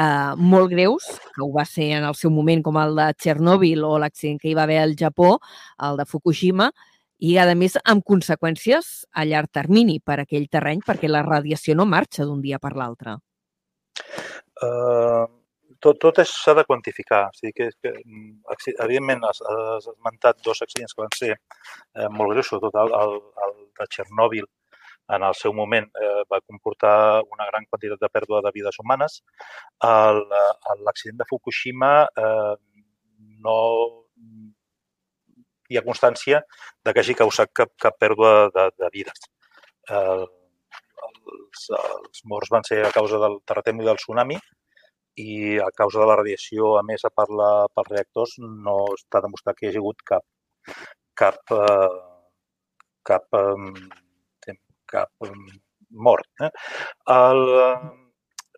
eh, 0.00 0.35
molt 0.37 0.71
greus, 0.73 1.07
que 1.35 1.43
ho 1.45 1.50
va 1.55 1.65
ser 1.69 1.91
en 1.99 2.07
el 2.09 2.17
seu 2.19 2.33
moment 2.35 2.62
com 2.67 2.79
el 2.81 2.97
de 2.99 3.09
Txernòbil 3.19 3.85
o 3.87 3.97
l'accident 4.03 4.41
que 4.41 4.50
hi 4.50 4.57
va 4.59 4.65
haver 4.69 4.81
al 4.83 4.97
Japó, 4.99 5.37
el 5.89 6.00
de 6.00 6.07
Fukushima, 6.09 6.71
i, 7.21 7.35
a 7.37 7.45
més, 7.55 7.77
amb 7.85 8.05
conseqüències 8.07 8.87
a 9.12 9.27
llarg 9.29 9.50
termini 9.53 9.99
per 10.00 10.21
a 10.21 10.25
aquell 10.25 10.49
terreny, 10.49 10.81
perquè 10.87 11.11
la 11.11 11.25
radiació 11.27 11.77
no 11.77 11.85
marxa 11.85 12.25
d'un 12.25 12.41
dia 12.41 12.59
per 12.59 12.73
l'altre. 12.79 13.19
Uh, 14.61 15.27
tot, 15.85 15.99
tot 16.00 16.21
s'ha 16.25 16.55
de 16.57 16.65
quantificar. 16.69 17.27
O 17.29 17.37
sigui 17.37 17.52
que, 17.59 17.69
que 17.83 17.93
mm, 17.93 18.30
evidentment, 18.71 19.26
has, 19.28 19.43
has 19.52 19.91
esmentat 19.93 20.41
dos 20.47 20.65
accidents 20.65 20.97
que 20.97 21.04
van 21.04 21.13
ser 21.17 21.35
eh, 21.35 22.09
molt 22.09 22.33
greus, 22.33 22.49
sobretot 22.49 22.80
el, 22.85 22.97
el, 23.02 23.15
el 23.47 23.54
de 23.80 23.89
Txernòbil 23.93 24.49
en 25.16 25.25
el 25.26 25.34
seu 25.38 25.54
moment 25.56 25.88
eh, 25.99 26.23
va 26.32 26.40
comportar 26.40 27.23
una 27.34 27.46
gran 27.50 27.66
quantitat 27.68 28.02
de 28.02 28.10
pèrdua 28.12 28.42
de 28.46 28.52
vides 28.54 28.78
humanes. 28.82 29.20
L'accident 29.82 31.18
de 31.20 31.26
Fukushima 31.30 31.92
eh, 32.25 32.54
no 33.46 33.58
hi 35.70 35.78
ha 35.78 35.86
constància 35.86 36.42
de 36.84 36.92
que 36.92 37.02
hagi 37.02 37.16
causat 37.18 37.52
cap, 37.54 37.73
cap 37.84 37.99
pèrdua 38.02 38.50
de, 38.54 38.68
de 38.82 38.90
vides. 38.94 39.26
Eh, 39.90 40.25
els, 41.08 41.66
els 41.80 42.25
morts 42.32 42.50
van 42.54 42.66
ser 42.66 42.82
a 42.86 42.94
causa 42.94 43.20
del 43.23 43.38
terratrèmol 43.46 43.86
i 43.86 43.90
del 43.90 44.00
tsunami 44.02 44.38
i 45.20 45.58
a 45.62 45.70
causa 45.76 46.00
de 46.00 46.06
la 46.10 46.16
radiació 46.20 46.76
emesa 46.80 47.10
per 47.14 47.26
la, 47.40 47.50
pels 47.75 47.90
reactors 47.90 48.36
no 48.66 48.76
està 48.96 49.23
demostrat 49.25 49.58
que 49.58 49.66
hi 49.66 49.70
hagi 49.70 49.82
hagut 49.82 50.04
cap, 50.12 50.25
cap, 51.23 51.40
eh, 51.54 51.90
cap 53.10 53.40
eh, 53.40 53.73
cap 54.91 55.31
mort. 55.91 56.29
Eh? 56.43 56.50
El, 57.15 57.45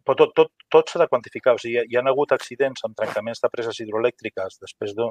però 0.03 0.17
tot, 0.19 0.33
tot, 0.37 0.51
tot 0.73 0.91
s'ha 0.91 1.03
de 1.03 1.09
quantificar. 1.11 1.57
O 1.57 1.63
sigui, 1.63 1.85
hi 1.89 1.99
ha 1.99 2.05
hagut 2.11 2.35
accidents 2.35 2.85
amb 2.87 2.97
trencaments 2.99 3.43
de 3.43 3.51
preses 3.53 3.79
hidroelèctriques 3.85 4.59
després 4.65 4.97
de 4.99 5.09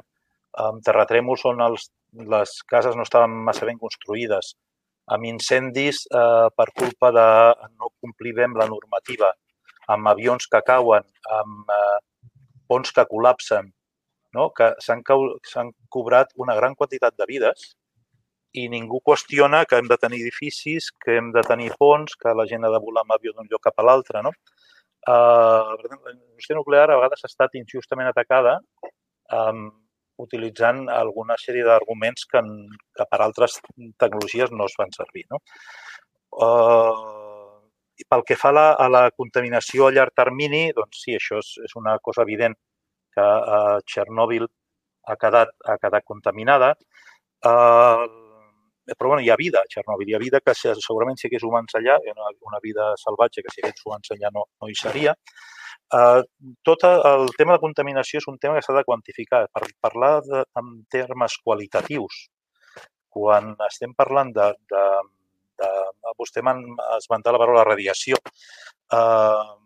amb 0.60 0.82
terratrèmols 0.84 1.46
on 1.48 1.62
els, 1.64 1.86
les 2.12 2.50
cases 2.68 2.96
no 2.96 3.06
estaven 3.06 3.32
massa 3.46 3.64
ben 3.64 3.78
construïdes, 3.80 4.52
amb 5.14 5.24
incendis 5.24 6.02
eh, 6.12 6.48
per 6.56 6.66
culpa 6.76 7.10
de 7.16 7.28
no 7.78 7.88
complir 8.04 8.34
bé 8.36 8.44
amb 8.44 8.60
la 8.60 8.68
normativa, 8.68 9.32
amb 9.88 10.10
avions 10.12 10.46
que 10.52 10.60
cauen, 10.66 11.06
amb 11.38 11.72
eh, 11.72 12.00
ponts 12.68 12.92
que 12.92 13.06
col·lapsen, 13.08 13.70
no? 14.36 14.50
que 14.56 14.72
s'han 14.80 15.02
cobrat 15.88 16.36
una 16.36 16.56
gran 16.56 16.76
quantitat 16.76 17.16
de 17.16 17.28
vides 17.28 17.72
i 18.52 18.68
ningú 18.68 19.00
qüestiona 19.04 19.64
que 19.68 19.78
hem 19.80 19.88
de 19.88 19.96
tenir 20.00 20.20
edificis, 20.22 20.90
que 21.04 21.16
hem 21.18 21.30
de 21.32 21.42
tenir 21.46 21.70
ponts, 21.80 22.16
que 22.20 22.34
la 22.36 22.46
gent 22.48 22.64
ha 22.64 22.72
de 22.72 22.80
volar 22.82 23.06
amb 23.06 23.14
avió 23.16 23.32
d'un 23.32 23.48
lloc 23.50 23.62
cap 23.68 23.80
a 23.80 23.86
l'altre. 23.88 24.22
No? 24.24 24.32
Uh, 25.08 25.72
la 25.82 26.12
indústria 26.12 26.58
nuclear 26.58 26.90
a 26.90 26.98
vegades 26.98 27.24
ha 27.24 27.30
estat 27.30 27.56
injustament 27.58 28.06
atacada 28.10 28.58
um, 29.34 29.64
utilitzant 30.22 30.84
alguna 30.92 31.34
sèrie 31.40 31.64
d'arguments 31.66 32.28
que, 32.30 32.42
que 32.98 33.08
per 33.10 33.20
altres 33.24 33.58
tecnologies 33.98 34.52
no 34.52 34.68
es 34.68 34.76
fan 34.78 34.92
servir. 34.94 35.24
No? 35.32 35.40
Uh, 36.32 37.58
I 37.98 38.06
pel 38.08 38.24
que 38.28 38.36
fa 38.36 38.52
a 38.52 38.56
la, 38.56 38.66
a 38.84 38.88
la 38.92 39.02
contaminació 39.16 39.88
a 39.88 39.94
llarg 39.96 40.14
termini, 40.16 40.68
doncs 40.76 41.04
sí, 41.06 41.16
això 41.16 41.40
és, 41.40 41.54
és 41.66 41.76
una 41.80 41.96
cosa 42.04 42.24
evident 42.26 42.56
que 43.16 43.24
uh, 43.24 43.78
Txernòbil 43.88 44.46
ha 45.08 45.16
quedat, 45.20 45.56
ha 45.68 45.76
quedat 45.80 46.04
contaminada. 46.08 46.72
Uh, 47.42 48.21
però 48.84 49.12
bueno, 49.12 49.22
hi 49.22 49.30
ha 49.30 49.38
vida 49.38 49.62
a 49.62 49.68
Txernòbil, 49.70 50.10
hi 50.10 50.16
ha 50.16 50.22
vida 50.22 50.40
que 50.42 50.54
segurament 50.58 51.18
si 51.18 51.28
hagués 51.28 51.44
humans 51.46 51.74
allà, 51.78 51.98
una, 52.50 52.60
vida 52.62 52.92
salvatge 53.00 53.44
que 53.44 53.54
si 53.54 53.62
hagués 53.62 53.84
humans 53.86 54.14
allà 54.14 54.32
no, 54.34 54.46
no 54.60 54.70
hi 54.70 54.76
seria. 54.78 55.14
Uh, 55.92 56.22
tot 56.64 56.84
el 56.88 57.28
tema 57.36 57.56
de 57.56 57.62
contaminació 57.62 58.20
és 58.22 58.28
un 58.30 58.38
tema 58.40 58.56
que 58.56 58.64
s'ha 58.64 58.76
de 58.78 58.84
quantificar. 58.88 59.44
Per 59.52 59.68
parlar 59.86 60.12
de, 60.26 60.44
en 60.58 60.70
termes 60.90 61.36
qualitatius, 61.44 62.26
quan 63.12 63.52
estem 63.68 63.92
parlant 63.94 64.32
de, 64.34 64.48
de, 64.72 64.84
de 65.60 66.14
vostè 66.18 66.42
m'ha 66.42 66.56
esmentat 66.96 67.36
la 67.36 67.42
paraula 67.42 67.66
radiació, 67.68 68.18
uh, 68.96 69.58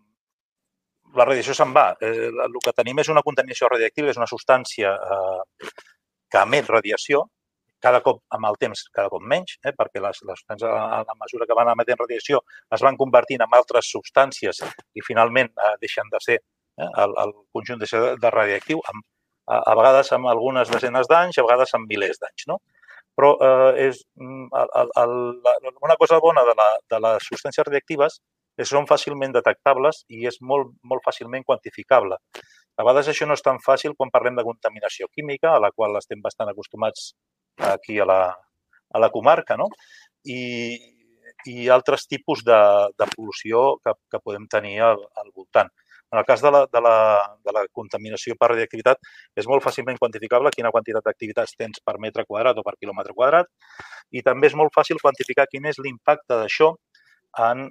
la 1.15 1.25
radiació 1.25 1.55
se'n 1.55 1.73
va. 1.75 1.87
Eh, 2.01 2.29
el 2.29 2.59
que 2.63 2.75
tenim 2.75 2.99
és 3.01 3.09
una 3.13 3.23
contaminació 3.25 3.69
radiactiva, 3.71 4.11
és 4.11 4.19
una 4.19 4.29
substància 4.29 4.93
eh, 4.93 5.71
que 6.31 6.43
emet 6.43 6.69
radiació, 6.69 7.23
cada 7.87 8.03
cop 8.05 8.21
amb 8.35 8.49
el 8.49 8.59
temps, 8.61 8.83
cada 8.93 9.11
cop 9.13 9.23
menys, 9.33 9.57
eh, 9.63 9.73
perquè 9.79 10.03
les, 10.03 10.21
les 10.29 10.41
substàncies, 10.41 10.69
a 10.69 11.01
la 11.07 11.17
mesura 11.23 11.47
que 11.49 11.57
van 11.57 11.71
emetent 11.73 11.99
radiació, 12.03 12.41
es 12.75 12.85
van 12.85 12.99
convertint 12.99 13.43
en 13.45 13.59
altres 13.59 13.91
substàncies 13.95 14.63
i 14.99 15.05
finalment 15.09 15.51
eh, 15.51 15.75
deixen 15.83 16.09
de 16.13 16.23
ser 16.23 16.39
eh, 16.39 16.89
el, 17.03 17.15
el 17.23 17.35
conjunt 17.55 17.83
de 17.83 17.89
ser 17.89 18.03
de 18.23 18.33
radioactiu, 18.33 18.81
amb, 18.91 19.05
a, 19.47 19.61
a 19.71 19.75
vegades 19.79 20.11
amb 20.17 20.31
algunes 20.33 20.71
desenes 20.73 21.07
d'anys, 21.11 21.39
a 21.39 21.47
vegades 21.47 21.73
amb 21.77 21.87
milers 21.91 22.19
d'anys. 22.23 22.47
No? 22.51 22.59
Però 23.17 23.33
eh, 23.41 23.87
és, 23.87 24.03
mm, 24.19 24.49
el, 24.61 24.73
el, 24.83 25.15
el, 25.69 25.77
una 25.87 25.97
cosa 26.01 26.19
bona 26.23 26.43
de, 26.47 26.57
la, 26.59 26.67
de 26.91 27.01
les 27.07 27.31
substàncies 27.31 27.65
radioactives 27.69 28.19
és 28.57 28.65
que 28.65 28.73
són 28.73 28.87
fàcilment 28.89 29.33
detectables 29.35 30.03
i 30.09 30.25
és 30.29 30.39
molt, 30.51 30.71
molt 30.91 31.03
fàcilment 31.05 31.45
quantificable. 31.45 32.17
A 32.77 32.85
vegades 32.85 33.09
això 33.11 33.25
no 33.29 33.37
és 33.37 33.43
tan 33.45 33.57
fàcil 33.61 33.93
quan 33.97 34.11
parlem 34.13 34.37
de 34.37 34.45
contaminació 34.45 35.07
química, 35.13 35.53
a 35.53 35.61
la 35.61 35.71
qual 35.73 35.97
estem 35.97 36.21
bastant 36.21 36.49
acostumats 36.51 37.11
aquí 37.57 37.99
a 37.99 38.05
la, 38.05 38.21
a 38.93 38.99
la 38.99 39.09
comarca, 39.09 39.57
no? 39.57 39.67
I, 40.25 40.77
i 41.47 41.67
altres 41.71 42.07
tipus 42.07 42.43
de, 42.45 42.59
de 42.97 43.09
pol·lució 43.15 43.77
que, 43.83 43.93
que 44.11 44.23
podem 44.23 44.47
tenir 44.51 44.79
al, 44.85 45.03
al 45.21 45.31
voltant. 45.33 45.71
En 46.11 46.19
el 46.21 46.25
cas 46.25 46.41
de 46.41 46.51
la, 46.51 46.61
de 46.71 46.79
la, 46.79 46.97
de 47.43 47.51
la 47.51 47.65
contaminació 47.75 48.37
per 48.39 48.53
radioactivitat, 48.53 49.01
és 49.35 49.47
molt 49.51 49.63
fàcilment 49.63 49.97
quantificable 49.99 50.53
quina 50.55 50.71
quantitat 50.71 51.03
d'activitats 51.03 51.57
tens 51.59 51.83
per 51.83 51.97
metre 51.99 52.23
quadrat 52.29 52.59
o 52.59 52.63
per 52.63 52.77
quilòmetre 52.79 53.15
quadrat 53.15 53.51
i 54.15 54.23
també 54.23 54.47
és 54.47 54.55
molt 54.55 54.71
fàcil 54.75 55.01
quantificar 55.03 55.49
quin 55.51 55.67
és 55.67 55.81
l'impacte 55.83 56.39
d'això 56.39 56.71
en, 57.49 57.67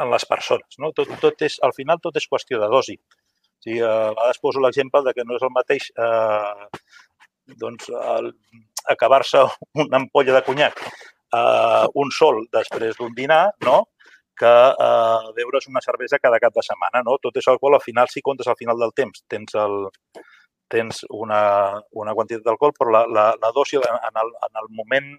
en 0.00 0.14
les 0.14 0.24
persones. 0.30 0.80
No? 0.80 0.94
Tot, 0.96 1.12
tot 1.20 1.44
és, 1.44 1.58
al 1.68 1.76
final 1.76 2.00
tot 2.00 2.16
és 2.16 2.28
qüestió 2.32 2.62
de 2.62 2.70
dosi. 2.72 2.96
O 2.96 3.66
sigui, 3.66 3.82
a 3.82 3.92
vegades 4.14 4.40
poso 4.40 4.64
l'exemple 4.64 5.02
de 5.04 5.12
que 5.12 5.26
no 5.28 5.36
és 5.36 5.44
el 5.44 5.52
mateix 5.52 5.90
eh, 5.98 6.68
doncs, 7.56 7.88
acabar-se 8.88 9.44
una 9.74 10.02
ampolla 10.02 10.34
de 10.36 10.42
conyac 10.44 10.82
eh, 11.32 11.86
un 11.94 12.10
sol 12.10 12.44
després 12.52 12.96
d'un 12.98 13.14
dinar, 13.14 13.46
no? 13.64 13.84
que 14.38 14.46
eh, 14.46 15.30
beure's 15.34 15.66
una 15.68 15.82
cervesa 15.82 16.20
cada 16.22 16.38
cap 16.38 16.54
de 16.54 16.62
setmana. 16.62 17.02
No? 17.04 17.18
Tot 17.22 17.36
és 17.40 17.48
alcohol, 17.50 17.74
al 17.74 17.84
final, 17.84 18.10
si 18.10 18.22
comptes 18.22 18.46
al 18.46 18.58
final 18.58 18.78
del 18.78 18.94
temps, 18.94 19.24
tens, 19.28 19.54
el, 19.58 19.88
tens 20.70 21.02
una, 21.10 21.40
una 21.98 22.14
quantitat 22.14 22.44
d'alcohol, 22.46 22.74
però 22.76 22.94
la, 22.94 23.06
la, 23.10 23.30
la 23.40 23.50
dosi 23.54 23.80
en 23.80 24.20
el, 24.22 24.34
en 24.48 24.62
el 24.62 24.68
moment 24.70 25.10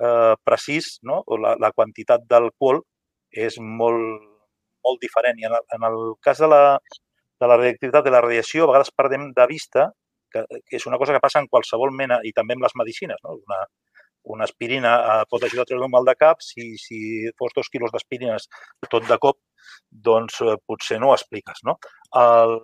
eh, 0.00 0.34
precís, 0.44 0.96
no? 1.02 1.22
la, 1.38 1.54
la 1.60 1.70
quantitat 1.72 2.26
d'alcohol 2.28 2.82
és 3.30 3.60
molt, 3.60 4.26
molt 4.84 5.04
diferent. 5.04 5.38
I 5.38 5.46
en 5.46 5.54
el, 5.54 5.68
en 5.78 5.86
el 5.92 6.00
cas 6.24 6.42
de 6.42 6.50
la, 6.50 6.62
de 7.38 7.46
la 7.46 7.60
reactivitat 7.60 8.04
de 8.04 8.14
la 8.14 8.24
radiació, 8.24 8.66
a 8.66 8.72
vegades 8.72 8.90
perdem 8.90 9.30
de 9.36 9.46
vista 9.46 9.92
que, 10.32 10.44
és 10.78 10.86
una 10.86 10.98
cosa 11.00 11.14
que 11.14 11.22
passa 11.24 11.42
en 11.42 11.48
qualsevol 11.50 11.94
mena 11.94 12.20
i 12.24 12.32
també 12.36 12.56
amb 12.56 12.66
les 12.66 12.76
medicines. 12.80 13.20
No? 13.24 13.38
Una, 13.46 13.60
una 14.34 14.44
aspirina 14.48 14.94
eh, 14.98 15.26
pot 15.30 15.44
ajudar 15.44 15.64
a 15.64 15.70
treure 15.70 15.86
un 15.88 15.94
mal 15.94 16.08
de 16.08 16.14
cap, 16.18 16.42
si, 16.44 16.74
si 16.80 17.00
fos 17.38 17.54
dos 17.56 17.70
quilos 17.72 17.94
d'aspirines 17.94 18.48
tot 18.90 19.06
de 19.08 19.18
cop, 19.22 19.40
doncs 19.90 20.40
eh, 20.44 20.56
potser 20.66 21.00
no 21.00 21.10
ho 21.10 21.16
expliques. 21.16 21.64
No? 21.64 21.78
El, 22.22 22.58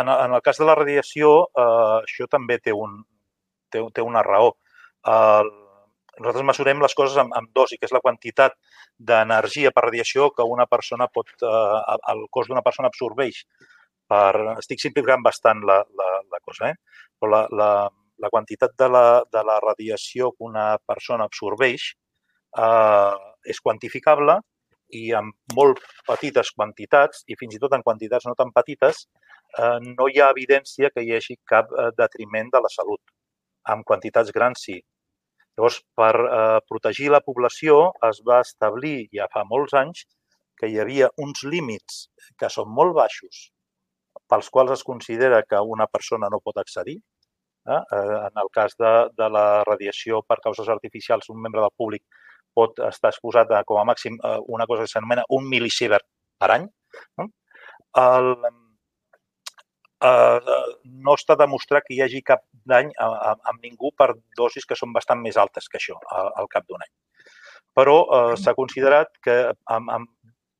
en, 0.00 0.08
en 0.08 0.34
el 0.34 0.42
cas 0.42 0.60
de 0.60 0.68
la 0.68 0.76
radiació, 0.78 1.32
eh, 1.52 1.96
això 2.02 2.28
també 2.30 2.58
té, 2.64 2.74
un, 2.74 3.00
té, 3.72 3.84
té 3.94 4.04
una 4.04 4.24
raó. 4.26 4.54
El, 5.08 5.50
nosaltres 6.18 6.46
mesurem 6.46 6.82
les 6.82 6.94
coses 6.98 7.18
amb, 7.22 7.34
amb 7.38 7.50
dosi, 7.54 7.78
que 7.78 7.86
és 7.86 7.94
la 7.94 8.02
quantitat 8.04 8.56
d'energia 8.98 9.70
per 9.74 9.84
radiació 9.86 10.32
que 10.34 10.46
una 10.46 10.66
persona 10.66 11.06
pot, 11.12 11.30
eh, 11.42 11.98
el 12.14 12.24
cos 12.34 12.50
d'una 12.50 12.64
persona 12.66 12.90
absorbeix. 12.92 13.44
Per, 14.08 14.34
estic 14.56 14.80
simplificant 14.80 15.24
bastant 15.24 15.60
la, 15.68 15.82
la, 16.00 16.10
la 16.32 16.38
cosa, 16.40 16.70
eh? 16.72 16.76
però 17.20 17.30
la, 17.34 17.40
la, 17.60 17.70
la 18.24 18.30
quantitat 18.32 18.72
de 18.78 18.88
la, 18.88 19.06
de 19.32 19.42
la 19.44 19.58
radiació 19.60 20.30
que 20.32 20.46
una 20.48 20.68
persona 20.86 21.26
absorbeix 21.28 21.90
eh, 22.56 23.16
és 23.52 23.60
quantificable 23.64 24.38
i 24.98 25.10
amb 25.12 25.34
molt 25.56 25.82
petites 26.08 26.50
quantitats, 26.56 27.24
i 27.28 27.36
fins 27.36 27.56
i 27.56 27.60
tot 27.60 27.74
en 27.76 27.84
quantitats 27.84 28.26
no 28.26 28.34
tan 28.38 28.52
petites, 28.54 29.04
eh, 29.58 29.78
no 29.84 30.08
hi 30.08 30.22
ha 30.22 30.30
evidència 30.34 30.90
que 30.94 31.04
hi 31.04 31.12
hagi 31.16 31.36
cap 31.52 31.72
eh, 31.72 31.90
detriment 31.98 32.48
de 32.54 32.62
la 32.64 32.72
salut. 32.72 33.02
Amb 33.68 33.84
quantitats 33.84 34.32
grans 34.32 34.64
sí. 34.64 34.78
Llavors, 35.58 35.82
per 35.98 36.14
eh, 36.22 36.60
protegir 36.70 37.10
la 37.12 37.20
població 37.24 37.90
es 38.08 38.22
va 38.24 38.40
establir 38.46 39.10
ja 39.12 39.28
fa 39.34 39.44
molts 39.44 39.76
anys 39.76 40.06
que 40.58 40.70
hi 40.70 40.80
havia 40.80 41.12
uns 41.24 41.44
límits 41.44 42.06
que 42.40 42.50
són 42.50 42.72
molt 42.74 42.96
baixos 42.96 43.48
pels 44.28 44.50
quals 44.52 44.74
es 44.76 44.84
considera 44.84 45.42
que 45.42 45.60
una 45.76 45.86
persona 45.86 46.28
no 46.32 46.42
pot 46.44 46.58
accedir, 46.60 46.98
Eh? 47.68 47.82
En 47.92 48.40
el 48.42 48.48
cas 48.52 48.74
de, 48.78 48.92
de 49.16 49.28
la 49.30 49.62
radiació 49.64 50.22
per 50.24 50.38
causes 50.44 50.68
artificials, 50.72 51.28
un 51.28 51.42
membre 51.44 51.60
del 51.64 51.74
públic 51.76 52.04
pot 52.56 52.80
estar 52.88 53.12
exposat 53.12 53.52
a, 53.52 53.62
com 53.68 53.80
a 53.80 53.84
màxim, 53.86 54.16
una 54.56 54.66
cosa 54.66 54.86
que 54.86 54.92
s'anomena 54.92 55.26
un 55.36 55.48
milisievert 55.50 56.06
per 56.40 56.50
any. 56.54 56.64
No? 57.20 57.28
El, 58.02 58.30
eh, 60.08 60.56
no 61.08 61.16
està 61.20 61.36
demostrat 61.36 61.86
que 61.86 61.94
hi 61.96 62.02
hagi 62.06 62.24
cap 62.32 62.46
dany 62.72 62.90
amb 62.98 63.60
ningú 63.60 63.92
per 63.96 64.14
dosis 64.40 64.66
que 64.68 64.78
són 64.78 64.96
bastant 64.96 65.20
més 65.24 65.36
altes 65.36 65.68
que 65.68 65.80
això 65.80 65.98
al 66.14 66.48
cap 66.54 66.66
d'un 66.68 66.86
any. 66.86 66.94
Però 67.76 67.98
eh, 68.00 68.36
s'ha 68.40 68.56
considerat 68.56 69.12
que 69.22 69.38
amb, 69.76 69.92
amb 69.98 70.08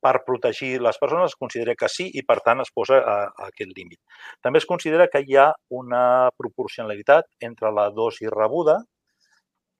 per 0.04 0.14
protegir 0.26 0.78
les 0.84 0.98
persones 1.00 1.32
es 1.32 1.38
considera 1.38 1.74
que 1.78 1.88
sí 1.90 2.08
i, 2.14 2.22
per 2.26 2.38
tant, 2.44 2.62
es 2.62 2.70
posa 2.74 3.00
a, 3.00 3.16
a 3.28 3.48
aquest 3.50 3.72
límit. 3.76 3.98
També 4.44 4.62
es 4.62 4.68
considera 4.68 5.08
que 5.12 5.22
hi 5.24 5.36
ha 5.36 5.48
una 5.74 6.30
proporcionalitat 6.38 7.26
entre 7.48 7.72
la 7.74 7.88
dosi 7.94 8.30
rebuda 8.30 8.78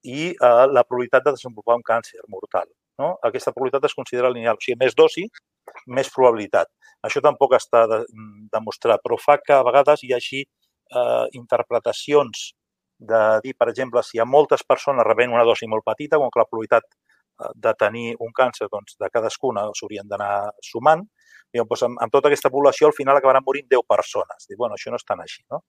i 0.02 0.32
eh, 0.32 0.66
la 0.72 0.84
probabilitat 0.86 1.26
de 1.26 1.36
desenvolupar 1.38 1.78
un 1.78 1.86
càncer 1.86 2.20
mortal. 2.28 2.68
No? 2.98 3.14
Aquesta 3.22 3.54
probabilitat 3.54 3.86
es 3.86 3.94
considera 3.94 4.30
lineal. 4.34 4.58
O 4.58 4.64
sigui, 4.64 4.78
més 4.82 4.96
dosi, 4.98 5.26
més 5.86 6.10
probabilitat. 6.14 6.70
Això 7.06 7.22
tampoc 7.22 7.54
està 7.58 7.84
de, 7.90 8.02
demostrat, 8.54 9.02
però 9.04 9.18
fa 9.22 9.38
que 9.42 9.54
a 9.54 9.64
vegades 9.66 10.02
hi 10.02 10.14
hagi 10.16 10.42
eh, 10.42 11.26
interpretacions 11.38 12.48
de 12.98 13.20
dir, 13.44 13.54
per 13.54 13.68
exemple, 13.70 14.02
si 14.02 14.18
hi 14.18 14.22
ha 14.22 14.26
moltes 14.26 14.64
persones 14.66 15.06
rebent 15.06 15.30
una 15.30 15.46
dosi 15.46 15.68
molt 15.70 15.86
petita, 15.86 16.18
com 16.18 16.32
que 16.34 16.40
la 16.40 16.48
probabilitat 16.48 16.88
de 17.54 17.72
tenir 17.78 18.12
un 18.24 18.32
càncer 18.34 18.68
doncs, 18.72 18.96
de 19.00 19.08
cadascuna 19.12 19.68
s'haurien 19.78 20.08
d'anar 20.10 20.50
sumant. 20.64 21.04
I 21.54 21.62
doncs, 21.62 21.82
amb, 21.86 22.00
amb 22.04 22.12
tota 22.12 22.28
aquesta 22.28 22.50
població 22.52 22.88
al 22.88 22.96
final 22.96 23.16
acabaran 23.16 23.44
morint 23.46 23.68
10 23.70 23.84
persones. 23.88 24.48
Dic, 24.48 24.58
bueno, 24.58 24.76
això 24.76 24.92
no 24.92 25.00
és 25.00 25.06
tan 25.08 25.22
així, 25.24 25.44
no? 25.52 25.62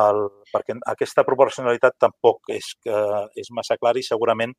El, 0.00 0.22
perquè 0.50 0.78
aquesta 0.92 1.24
proporcionalitat 1.26 1.98
tampoc 2.06 2.50
és, 2.54 2.72
que 2.82 3.02
és 3.38 3.52
massa 3.54 3.78
clara 3.78 4.02
i 4.02 4.06
segurament 4.06 4.56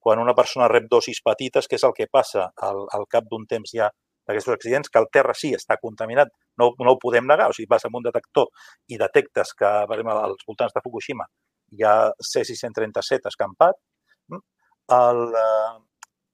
quan 0.00 0.22
una 0.22 0.34
persona 0.34 0.70
rep 0.72 0.88
dosis 0.88 1.20
petites, 1.24 1.68
que 1.68 1.76
és 1.76 1.84
el 1.84 1.92
que 1.96 2.08
passa 2.10 2.48
al, 2.68 2.86
al 2.96 3.04
cap 3.10 3.28
d'un 3.28 3.44
temps 3.50 3.76
ja 3.76 3.90
d'aquests 4.30 4.54
accidents, 4.54 4.88
que 4.88 5.00
el 5.02 5.10
terra 5.12 5.34
sí 5.36 5.52
està 5.56 5.76
contaminat, 5.82 6.30
no, 6.60 6.70
no 6.80 6.94
ho 6.94 6.98
podem 7.02 7.26
negar. 7.28 7.50
O 7.50 7.56
sigui, 7.56 7.68
vas 7.68 7.84
amb 7.84 8.00
un 8.00 8.08
detector 8.08 8.48
i 8.88 8.98
detectes 9.00 9.52
que, 9.58 9.70
per 9.90 9.98
exemple, 9.98 10.16
als 10.16 10.48
voltants 10.48 10.76
de 10.76 10.84
Fukushima 10.84 11.28
hi 11.76 11.84
ha 11.86 11.94
C637 12.18 13.30
escampat, 13.30 13.78
el, 14.96 15.22
eh, 15.40 15.78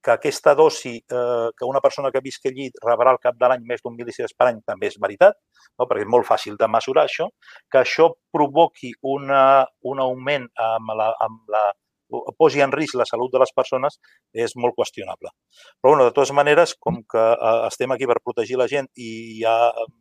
que 0.06 0.12
aquesta 0.12 0.54
dosi 0.54 0.94
eh, 0.96 1.48
que 1.58 1.64
una 1.66 1.80
persona 1.82 2.12
que 2.14 2.22
visqui 2.22 2.52
allí 2.52 2.68
rebrà 2.84 3.10
al 3.10 3.22
cap 3.22 3.34
de 3.40 3.48
l'any 3.50 3.64
més 3.66 3.82
d'un 3.82 3.96
milicis 3.98 4.36
per 4.38 4.46
any 4.52 4.60
també 4.70 4.86
és 4.92 5.00
veritat, 5.02 5.34
no? 5.78 5.86
perquè 5.86 6.04
és 6.04 6.12
molt 6.14 6.28
fàcil 6.28 6.54
de 6.60 6.68
mesurar 6.70 7.08
això, 7.08 7.26
que 7.72 7.80
això 7.82 8.12
provoqui 8.32 8.92
una, 9.16 9.42
un 9.90 10.02
augment 10.04 10.46
amb 10.68 10.94
la, 11.00 11.10
amb 11.26 11.50
la 11.50 11.64
posi 12.38 12.60
en 12.62 12.70
risc 12.70 12.94
la 12.94 13.06
salut 13.08 13.32
de 13.32 13.40
les 13.42 13.50
persones 13.50 13.96
és 14.44 14.52
molt 14.62 14.76
qüestionable. 14.76 15.32
Però, 15.80 15.90
bueno, 15.90 16.04
de 16.06 16.12
totes 16.14 16.30
maneres, 16.38 16.76
com 16.78 17.00
que 17.02 17.24
eh, 17.34 17.54
estem 17.66 17.90
aquí 17.90 18.06
per 18.06 18.20
protegir 18.22 18.60
la 18.60 18.68
gent 18.70 18.86
i 18.94 19.40
ja, 19.40 19.56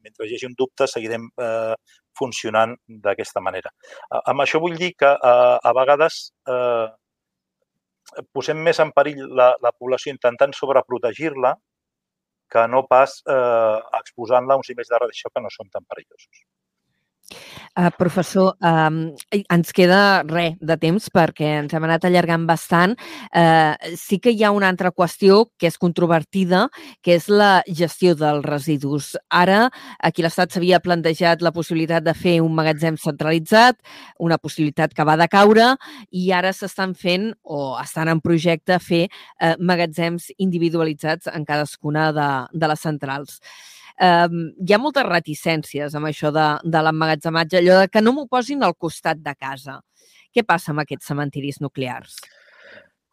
mentre 0.06 0.28
hi 0.28 0.36
hagi 0.38 0.50
un 0.52 0.54
dubte, 0.60 0.86
seguirem 0.92 1.26
eh, 1.42 1.74
funcionant 2.16 2.78
d'aquesta 3.08 3.42
manera. 3.42 3.74
Amb 4.22 4.46
això 4.46 4.62
vull 4.62 4.78
dir 4.78 4.94
que 5.00 5.10
eh, 5.16 5.58
a 5.58 5.74
vegades 5.80 6.28
eh, 6.46 6.86
posem 8.36 8.60
més 8.68 8.80
en 8.84 8.92
perill 8.96 9.24
la, 9.40 9.54
la 9.62 9.72
població 9.72 10.14
intentant 10.14 10.54
sobreprotegir-la 10.56 11.56
que 12.52 12.68
no 12.70 12.84
pas 12.90 13.18
eh, 13.26 13.80
exposant-la 14.00 14.56
a 14.56 14.62
uns 14.62 14.70
nivells 14.70 14.92
de 14.92 15.00
radiació 15.02 15.32
que 15.34 15.42
no 15.42 15.52
són 15.54 15.72
tan 15.74 15.86
perillosos. 15.90 16.44
Uh, 17.76 17.90
professor, 17.98 18.54
um, 18.62 19.10
ens 19.34 19.74
queda 19.76 20.22
res 20.30 20.54
de 20.62 20.76
temps 20.80 21.10
perquè 21.12 21.48
ens 21.64 21.74
hem 21.76 21.84
anat 21.88 22.06
allargant 22.08 22.46
bastant. 22.48 22.94
Uh, 23.36 23.74
sí 24.00 24.20
que 24.22 24.32
hi 24.32 24.46
ha 24.46 24.54
una 24.56 24.70
altra 24.72 24.94
qüestió 24.96 25.42
que 25.60 25.68
és 25.68 25.80
controvertida, 25.82 26.68
que 27.04 27.18
és 27.18 27.28
la 27.28 27.66
gestió 27.68 28.14
dels 28.16 28.46
residus. 28.46 29.12
Ara, 29.34 29.66
aquí 30.00 30.24
l'Estat 30.24 30.54
s'havia 30.54 30.80
plantejat 30.80 31.44
la 31.44 31.52
possibilitat 31.56 32.06
de 32.06 32.14
fer 32.16 32.38
un 32.46 32.56
magatzem 32.56 33.00
centralitzat, 33.02 33.82
una 34.24 34.38
possibilitat 34.38 34.94
que 34.96 35.08
va 35.08 35.18
de 35.20 35.28
caure, 35.28 35.74
i 36.16 36.30
ara 36.32 36.54
s'estan 36.54 36.94
fent, 36.96 37.32
o 37.44 37.76
estan 37.82 38.14
en 38.14 38.22
projecte, 38.24 38.78
fer 38.80 39.08
uh, 39.10 39.56
magatzems 39.60 40.30
individualitzats 40.38 41.34
en 41.34 41.44
cadascuna 41.44 42.12
de, 42.16 42.30
de 42.54 42.70
les 42.72 42.86
centrals 42.86 43.42
eh, 44.02 44.28
hi 44.68 44.74
ha 44.74 44.82
moltes 44.82 45.08
reticències 45.08 45.96
amb 45.96 46.10
això 46.12 46.32
de, 46.36 46.48
de 46.64 46.86
l'emmagatzematge, 46.88 47.60
allò 47.60 47.82
de 47.84 47.92
que 47.92 48.04
no 48.04 48.16
m'ho 48.16 48.26
posin 48.32 48.64
al 48.64 48.76
costat 48.76 49.22
de 49.24 49.36
casa. 49.36 49.80
Què 50.36 50.44
passa 50.44 50.74
amb 50.74 50.84
aquests 50.84 51.12
cementiris 51.12 51.62
nuclears? 51.64 52.20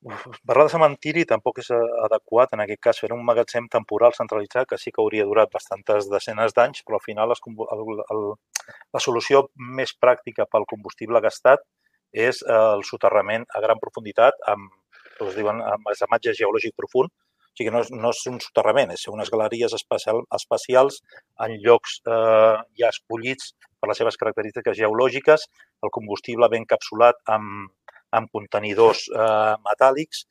Parlar 0.03 0.65
de 0.67 0.73
cementiri 0.73 1.23
tampoc 1.31 1.61
és 1.63 1.69
adequat 1.71 2.57
en 2.57 2.65
aquest 2.65 2.81
cas 2.83 2.99
fer 2.99 3.13
un 3.15 3.21
magatzem 3.23 3.69
temporal 3.71 4.17
centralitzat 4.17 4.67
que 4.73 4.79
sí 4.79 4.91
que 4.91 4.99
hauria 4.99 5.27
durat 5.29 5.53
bastantes 5.53 6.09
desenes 6.11 6.57
d'anys, 6.57 6.83
però 6.83 6.99
al 6.99 7.05
final 7.05 7.31
el, 7.31 7.39
el, 7.77 8.03
el, 8.15 8.25
la 8.97 9.03
solució 9.05 9.45
més 9.79 9.95
pràctica 9.95 10.49
pel 10.51 10.67
combustible 10.67 11.23
gastat 11.23 11.63
és 12.13 12.43
el 12.43 12.83
soterrament 12.85 13.47
a 13.55 13.63
gran 13.63 13.79
profunditat 13.79 14.43
amb, 14.51 14.75
es 15.23 15.39
diuen, 15.39 15.63
amb 15.63 16.19
geològic 16.27 16.75
profund, 16.75 17.15
o 17.53 17.59
sigui, 17.59 17.71
no 17.71 17.83
és, 17.85 17.91
no 17.93 18.11
és 18.15 18.21
un 18.31 18.39
soterrament, 18.41 18.95
és 18.95 19.05
unes 19.13 19.29
galeries 19.33 19.75
especial, 19.77 20.23
especials 20.33 21.03
en 21.45 21.59
llocs 21.61 21.99
eh, 22.09 22.57
ja 22.81 22.89
escollits 22.89 23.53
per 23.79 23.91
les 23.91 24.01
seves 24.01 24.17
característiques 24.17 24.79
geològiques, 24.79 25.45
el 25.85 25.93
combustible 25.93 26.49
ben 26.49 26.65
capsulat 26.65 27.21
amb, 27.29 27.69
amb 28.17 28.31
contenidors 28.33 29.05
eh, 29.13 29.57
metàl·lics, 29.69 30.25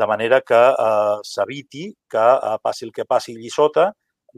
de 0.00 0.08
manera 0.08 0.40
que 0.40 0.60
eh, 0.72 1.18
s'eviti 1.28 1.90
que 2.08 2.28
eh, 2.36 2.54
passi 2.64 2.88
el 2.88 2.94
que 2.96 3.04
passi 3.04 3.36
allí 3.36 3.52
sota, 3.52 3.90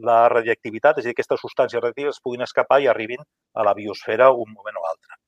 la 0.03 0.25
radioactivitat, 0.27 0.99
és 0.99 1.05
a 1.05 1.07
dir, 1.07 1.15
aquestes 1.15 1.39
substàncies 1.39 1.79
radioactives 1.79 2.19
puguin 2.19 2.43
escapar 2.43 2.81
i 2.83 2.89
arribin 2.91 3.23
a 3.55 3.63
la 3.63 3.71
biosfera 3.77 4.27
un 4.35 4.51
moment 4.51 4.81
o 4.81 4.89
altre. 4.89 5.21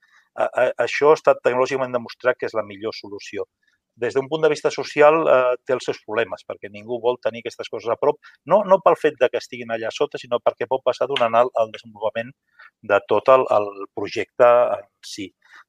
Això 0.84 1.14
ha 1.14 1.18
estat 1.18 1.40
tecnològicament 1.42 1.96
demostrat 1.96 2.38
que 2.38 2.46
és 2.46 2.54
la 2.54 2.66
millor 2.68 2.94
solució 2.94 3.48
des 3.98 4.14
d'un 4.14 4.28
punt 4.30 4.44
de 4.44 4.50
vista 4.54 4.72
social 4.74 5.20
eh, 5.28 5.56
té 5.66 5.74
els 5.76 5.88
seus 5.90 6.00
problemes, 6.06 6.46
perquè 6.48 6.70
ningú 6.74 7.00
vol 7.04 7.18
tenir 7.24 7.42
aquestes 7.44 7.70
coses 7.74 7.90
a 7.90 7.98
prop, 8.00 8.20
no, 8.46 8.62
no 8.70 8.80
pel 8.86 8.98
fet 9.02 9.18
de 9.22 9.30
que 9.34 9.42
estiguin 9.42 9.74
allà 9.74 9.92
sota, 9.94 10.22
sinó 10.22 10.40
perquè 10.44 10.70
pot 10.70 10.86
passar 10.86 11.10
donant 11.10 11.36
el, 11.42 11.52
el 11.64 11.74
desenvolupament 11.74 12.32
de 12.94 13.02
tot 13.10 13.34
el, 13.34 13.46
el 13.58 13.70
projecte 13.98 14.48
en 14.78 14.88
si. 15.04 15.28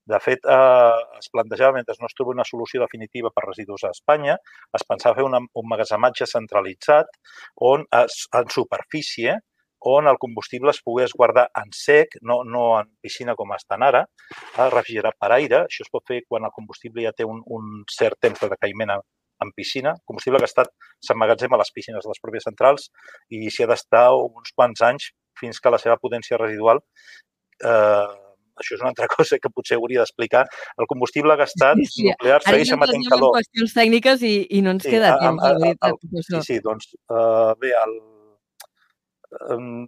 De 0.08 0.20
fet, 0.20 0.44
eh, 0.44 1.18
es 1.18 1.32
plantejava, 1.32 1.76
mentre 1.78 1.96
no 2.00 2.08
es 2.08 2.16
troba 2.16 2.36
una 2.36 2.46
solució 2.48 2.84
definitiva 2.84 3.32
per 3.34 3.46
residus 3.48 3.84
a 3.84 3.92
Espanya, 3.96 4.36
es 4.76 4.84
pensava 4.88 5.16
fer 5.18 5.26
una, 5.26 5.40
un 5.40 5.68
magatzemmatge 5.72 6.28
centralitzat 6.28 7.20
on 7.72 7.84
es, 8.02 8.24
en 8.36 8.52
superfície 8.52 9.38
on 9.80 10.08
el 10.10 10.18
combustible 10.18 10.70
es 10.70 10.80
pogués 10.82 11.12
guardar 11.14 11.48
en 11.56 11.70
sec, 11.72 12.18
no, 12.22 12.42
no 12.44 12.80
en 12.80 12.90
piscina 13.00 13.34
com 13.38 13.52
estan 13.54 13.84
ara, 13.86 14.04
refrigerat 14.74 15.18
per 15.20 15.32
aire. 15.36 15.62
Això 15.66 15.86
es 15.86 15.92
pot 15.92 16.06
fer 16.08 16.22
quan 16.28 16.48
el 16.48 16.54
combustible 16.54 17.04
ja 17.04 17.14
té 17.16 17.26
un, 17.28 17.42
un 17.46 17.84
cert 17.92 18.18
temps 18.20 18.42
de 18.42 18.50
decaïment 18.54 18.96
en, 18.96 19.04
en 19.44 19.52
piscina. 19.54 19.94
El 19.94 20.04
combustible 20.10 20.42
que 20.42 20.48
ha 20.48 20.52
estat 20.52 20.72
s'emmagatzema 21.06 21.56
a 21.56 21.62
les 21.62 21.72
piscines 21.74 22.04
de 22.04 22.14
les 22.14 22.22
pròpies 22.22 22.48
centrals 22.50 22.90
i 23.30 23.46
s'hi 23.46 23.66
ha 23.66 23.70
d'estar 23.70 24.08
uns 24.18 24.54
quants 24.56 24.82
anys 24.90 25.12
fins 25.38 25.60
que 25.62 25.70
la 25.70 25.78
seva 25.78 25.98
potència 26.02 26.40
residual 26.40 26.82
eh, 27.62 28.16
això 28.58 28.74
és 28.74 28.82
una 28.82 28.90
altra 28.90 29.06
cosa 29.16 29.38
que 29.38 29.50
potser 29.54 29.78
hauria 29.78 30.02
d'explicar. 30.02 30.44
El 30.78 30.90
combustible 30.90 31.36
gastat 31.38 31.78
sí, 31.80 31.88
sí. 31.94 32.06
nuclear 32.10 32.42
segueix 32.44 32.74
emetent 32.74 33.06
calor. 33.10 33.34
Ara 33.36 33.46
qüestions 33.46 33.74
tècniques 33.78 34.24
i, 34.26 34.34
i 34.58 34.62
no 34.66 34.74
ens 34.76 34.86
sí, 34.86 34.94
queda 34.94 35.14
temps, 35.22 35.44
a, 35.46 35.54
a, 35.54 35.92
a, 35.92 36.22
Sí, 36.26 36.42
sí, 36.50 36.60
doncs, 36.64 36.90
uh, 37.12 37.54
bé, 37.62 37.74
el, 37.78 37.94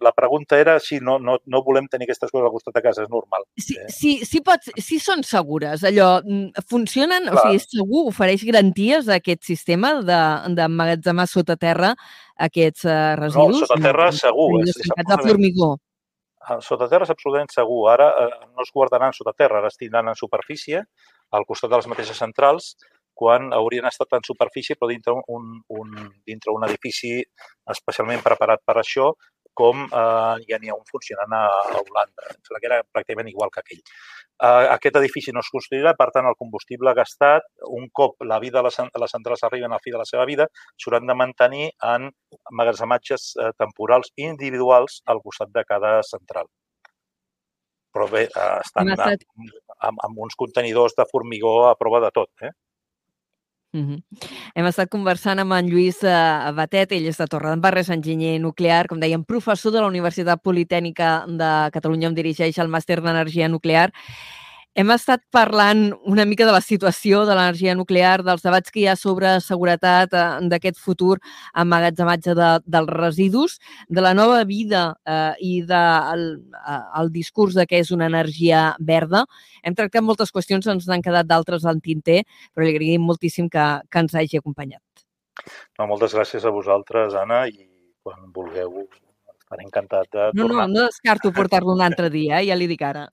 la 0.01 0.11
pregunta 0.11 0.59
era 0.59 0.79
si 0.79 0.99
no, 0.99 1.17
no, 1.19 1.37
no 1.45 1.61
volem 1.65 1.87
tenir 1.89 2.05
aquestes 2.05 2.29
coses 2.29 2.45
al 2.45 2.53
costat 2.53 2.75
de 2.77 2.83
casa, 2.85 3.05
és 3.05 3.09
normal. 3.09 3.45
Sí, 3.57 3.77
eh? 3.79 3.87
sí, 3.89 4.13
sí, 4.27 4.41
pots, 4.45 4.69
sí 4.77 4.99
són 5.01 5.23
segures, 5.25 5.85
allò, 5.87 6.09
mm, 6.21 6.65
funcionen, 6.69 7.25
Clar. 7.25 7.33
o 7.33 7.45
sigui, 7.45 7.61
és 7.61 7.67
segur, 7.73 8.03
ofereix 8.11 8.45
garanties 8.45 9.09
a 9.09 9.17
aquest 9.17 9.43
sistema 9.49 9.95
d'emmagatzemar 10.05 11.25
de, 11.25 11.33
sota 11.33 11.57
terra 11.57 11.95
aquests 12.37 12.85
uh, 12.85 13.15
residus? 13.17 13.63
No, 13.63 13.65
sota 13.65 13.81
terra 13.81 14.11
segur. 14.13 14.49
És, 14.61 14.77
és 14.85 15.09
de 15.09 15.19
formigó. 15.25 15.73
Ah, 16.41 16.57
sota 16.61 16.87
terra 16.89 17.05
és 17.05 17.13
absolutament 17.13 17.51
segur. 17.53 17.83
Ara 17.93 18.07
eh, 18.17 18.31
no 18.49 18.63
es 18.65 18.71
guardaran 18.73 19.13
sota 19.13 19.33
terra, 19.37 19.59
ara 19.61 19.69
es 19.69 19.77
tindran 19.77 20.09
en 20.09 20.17
superfície, 20.17 20.85
al 21.37 21.45
costat 21.49 21.69
de 21.69 21.77
les 21.77 21.89
mateixes 21.89 22.17
centrals, 22.17 22.73
quan 23.21 23.51
haurien 23.53 23.85
estat 23.85 24.15
en 24.17 24.23
superfície 24.25 24.77
però 24.79 24.89
dintre 24.89 25.13
un, 25.13 25.59
un, 25.69 25.91
dintre 26.25 26.53
un 26.55 26.65
edifici 26.65 27.19
especialment 27.69 28.23
preparat 28.25 28.63
per 28.65 28.79
això, 28.81 29.11
com 29.53 29.85
eh, 29.85 30.35
ja 30.47 30.59
n'hi 30.59 30.71
ha 30.71 30.77
un 30.77 30.87
funcionant 30.89 31.33
a, 31.35 31.45
a 31.75 31.81
Holanda. 31.81 32.29
Em 32.31 32.39
sembla 32.39 32.61
que 32.61 32.69
era 32.69 32.81
pràcticament 32.87 33.29
igual 33.31 33.51
que 33.53 33.63
aquell. 33.63 33.81
Eh, 33.81 34.67
aquest 34.75 34.97
edifici 34.97 35.33
no 35.35 35.43
es 35.43 35.51
construirà, 35.53 35.93
per 35.99 36.09
tant, 36.15 36.25
el 36.29 36.37
combustible 36.39 36.93
gastat, 36.97 37.45
un 37.79 37.89
cop 37.93 38.23
la 38.25 38.39
vida 38.43 38.59
de 38.59 38.69
les, 38.69 38.79
les 39.03 39.13
centrals 39.17 39.45
arriben 39.45 39.75
al 39.75 39.83
fi 39.83 39.93
de 39.93 40.01
la 40.01 40.07
seva 40.09 40.25
vida, 40.29 40.47
s'hauran 40.81 41.05
de 41.09 41.17
mantenir 41.19 41.67
en 41.91 42.09
magatzematges 42.61 43.27
eh, 43.37 43.51
temporals 43.61 44.09
individuals 44.29 45.01
al 45.13 45.21
costat 45.21 45.53
de 45.53 45.65
cada 45.67 45.99
central. 46.07 46.49
Però 47.91 48.07
bé, 48.09 48.25
eh, 48.31 48.49
estan 48.63 48.95
amb, 48.95 49.23
amb, 49.91 50.03
amb 50.07 50.25
uns 50.25 50.37
contenidors 50.39 50.97
de 50.97 51.05
formigó 51.11 51.55
a 51.67 51.75
prova 51.77 52.01
de 52.07 52.11
tot. 52.15 52.31
Eh? 52.41 52.53
Mm 53.73 53.87
-hmm. 53.87 54.27
Hem 54.55 54.65
estat 54.65 54.89
conversant 54.89 55.39
amb 55.39 55.53
en 55.53 55.69
Lluís 55.69 56.03
uh, 56.03 56.51
Batet, 56.53 56.91
ell 56.91 57.07
és 57.07 57.17
de 57.17 57.27
Torredembarra, 57.27 57.79
és 57.79 57.89
enginyer 57.89 58.39
nuclear, 58.39 58.87
com 58.87 58.99
dèiem, 58.99 59.23
professor 59.23 59.71
de 59.71 59.79
la 59.79 59.87
Universitat 59.87 60.41
Politècnica 60.41 61.25
de 61.27 61.71
Catalunya, 61.71 62.09
on 62.09 62.15
dirigeix 62.15 62.57
el 62.57 62.67
màster 62.67 63.01
d'energia 63.01 63.47
nuclear 63.47 63.91
hem 64.75 64.91
estat 64.93 65.23
parlant 65.35 65.89
una 66.07 66.23
mica 66.25 66.45
de 66.47 66.53
la 66.55 66.61
situació 66.63 67.25
de 67.27 67.35
l'energia 67.35 67.75
nuclear, 67.75 68.21
dels 68.23 68.43
debats 68.45 68.71
que 68.71 68.81
hi 68.81 68.87
ha 68.87 68.95
sobre 68.95 69.33
seguretat 69.43 70.15
eh, 70.15 70.23
d'aquest 70.51 70.79
futur 70.79 71.17
emmagatzematge 71.63 72.35
de, 72.37 72.49
dels 72.63 72.93
residus, 72.95 73.57
de 73.89 74.03
la 74.03 74.13
nova 74.15 74.43
vida 74.47 74.83
eh, 75.03 75.33
i 75.43 75.53
del 75.67 76.25
de, 76.39 76.61
eh, 76.61 76.79
el 77.01 77.11
discurs 77.11 77.57
de 77.57 77.67
que 77.67 77.81
és 77.83 77.91
una 77.91 78.07
energia 78.07 78.71
verda. 78.79 79.25
Hem 79.63 79.75
tractat 79.75 80.07
moltes 80.07 80.31
qüestions, 80.31 80.67
ens 80.71 80.87
n'han 80.87 81.03
quedat 81.03 81.27
d'altres 81.27 81.67
al 81.67 81.83
tinter, 81.83 82.21
però 82.53 82.65
li 82.65 82.75
agraïm 82.75 83.03
moltíssim 83.03 83.51
que, 83.51 83.67
que 83.91 84.05
ens 84.05 84.15
hagi 84.15 84.39
acompanyat. 84.39 84.83
No, 85.79 85.87
moltes 85.87 86.15
gràcies 86.15 86.45
a 86.45 86.51
vosaltres, 86.53 87.15
Anna, 87.17 87.43
i 87.49 87.67
quan 88.03 88.29
vulgueu 88.31 88.85
estaré 89.35 89.65
encantat 89.67 90.07
de 90.07 90.29
tornar. 90.31 90.47
No, 90.47 90.47
no, 90.53 90.67
no 90.67 90.85
descarto 90.87 91.33
portar-lo 91.35 91.75
un 91.75 91.83
altre 91.83 92.09
dia, 92.13 92.39
eh? 92.39 92.47
ja 92.47 92.55
li 92.55 92.69
dic 92.71 92.83
ara. 92.87 93.09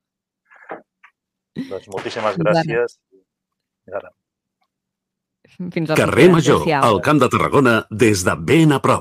Doncs 1.66 1.90
moltíssimes 1.90 2.38
gràcies. 2.38 2.98
Fins 5.74 5.90
Carrer 5.98 6.28
Major, 6.30 6.62
al 6.76 7.00
Camp 7.02 7.18
de 7.22 7.28
Tarragona, 7.32 7.78
des 7.90 8.22
de 8.26 8.34
ben 8.50 8.76
a 8.76 8.78
prop. 8.84 8.96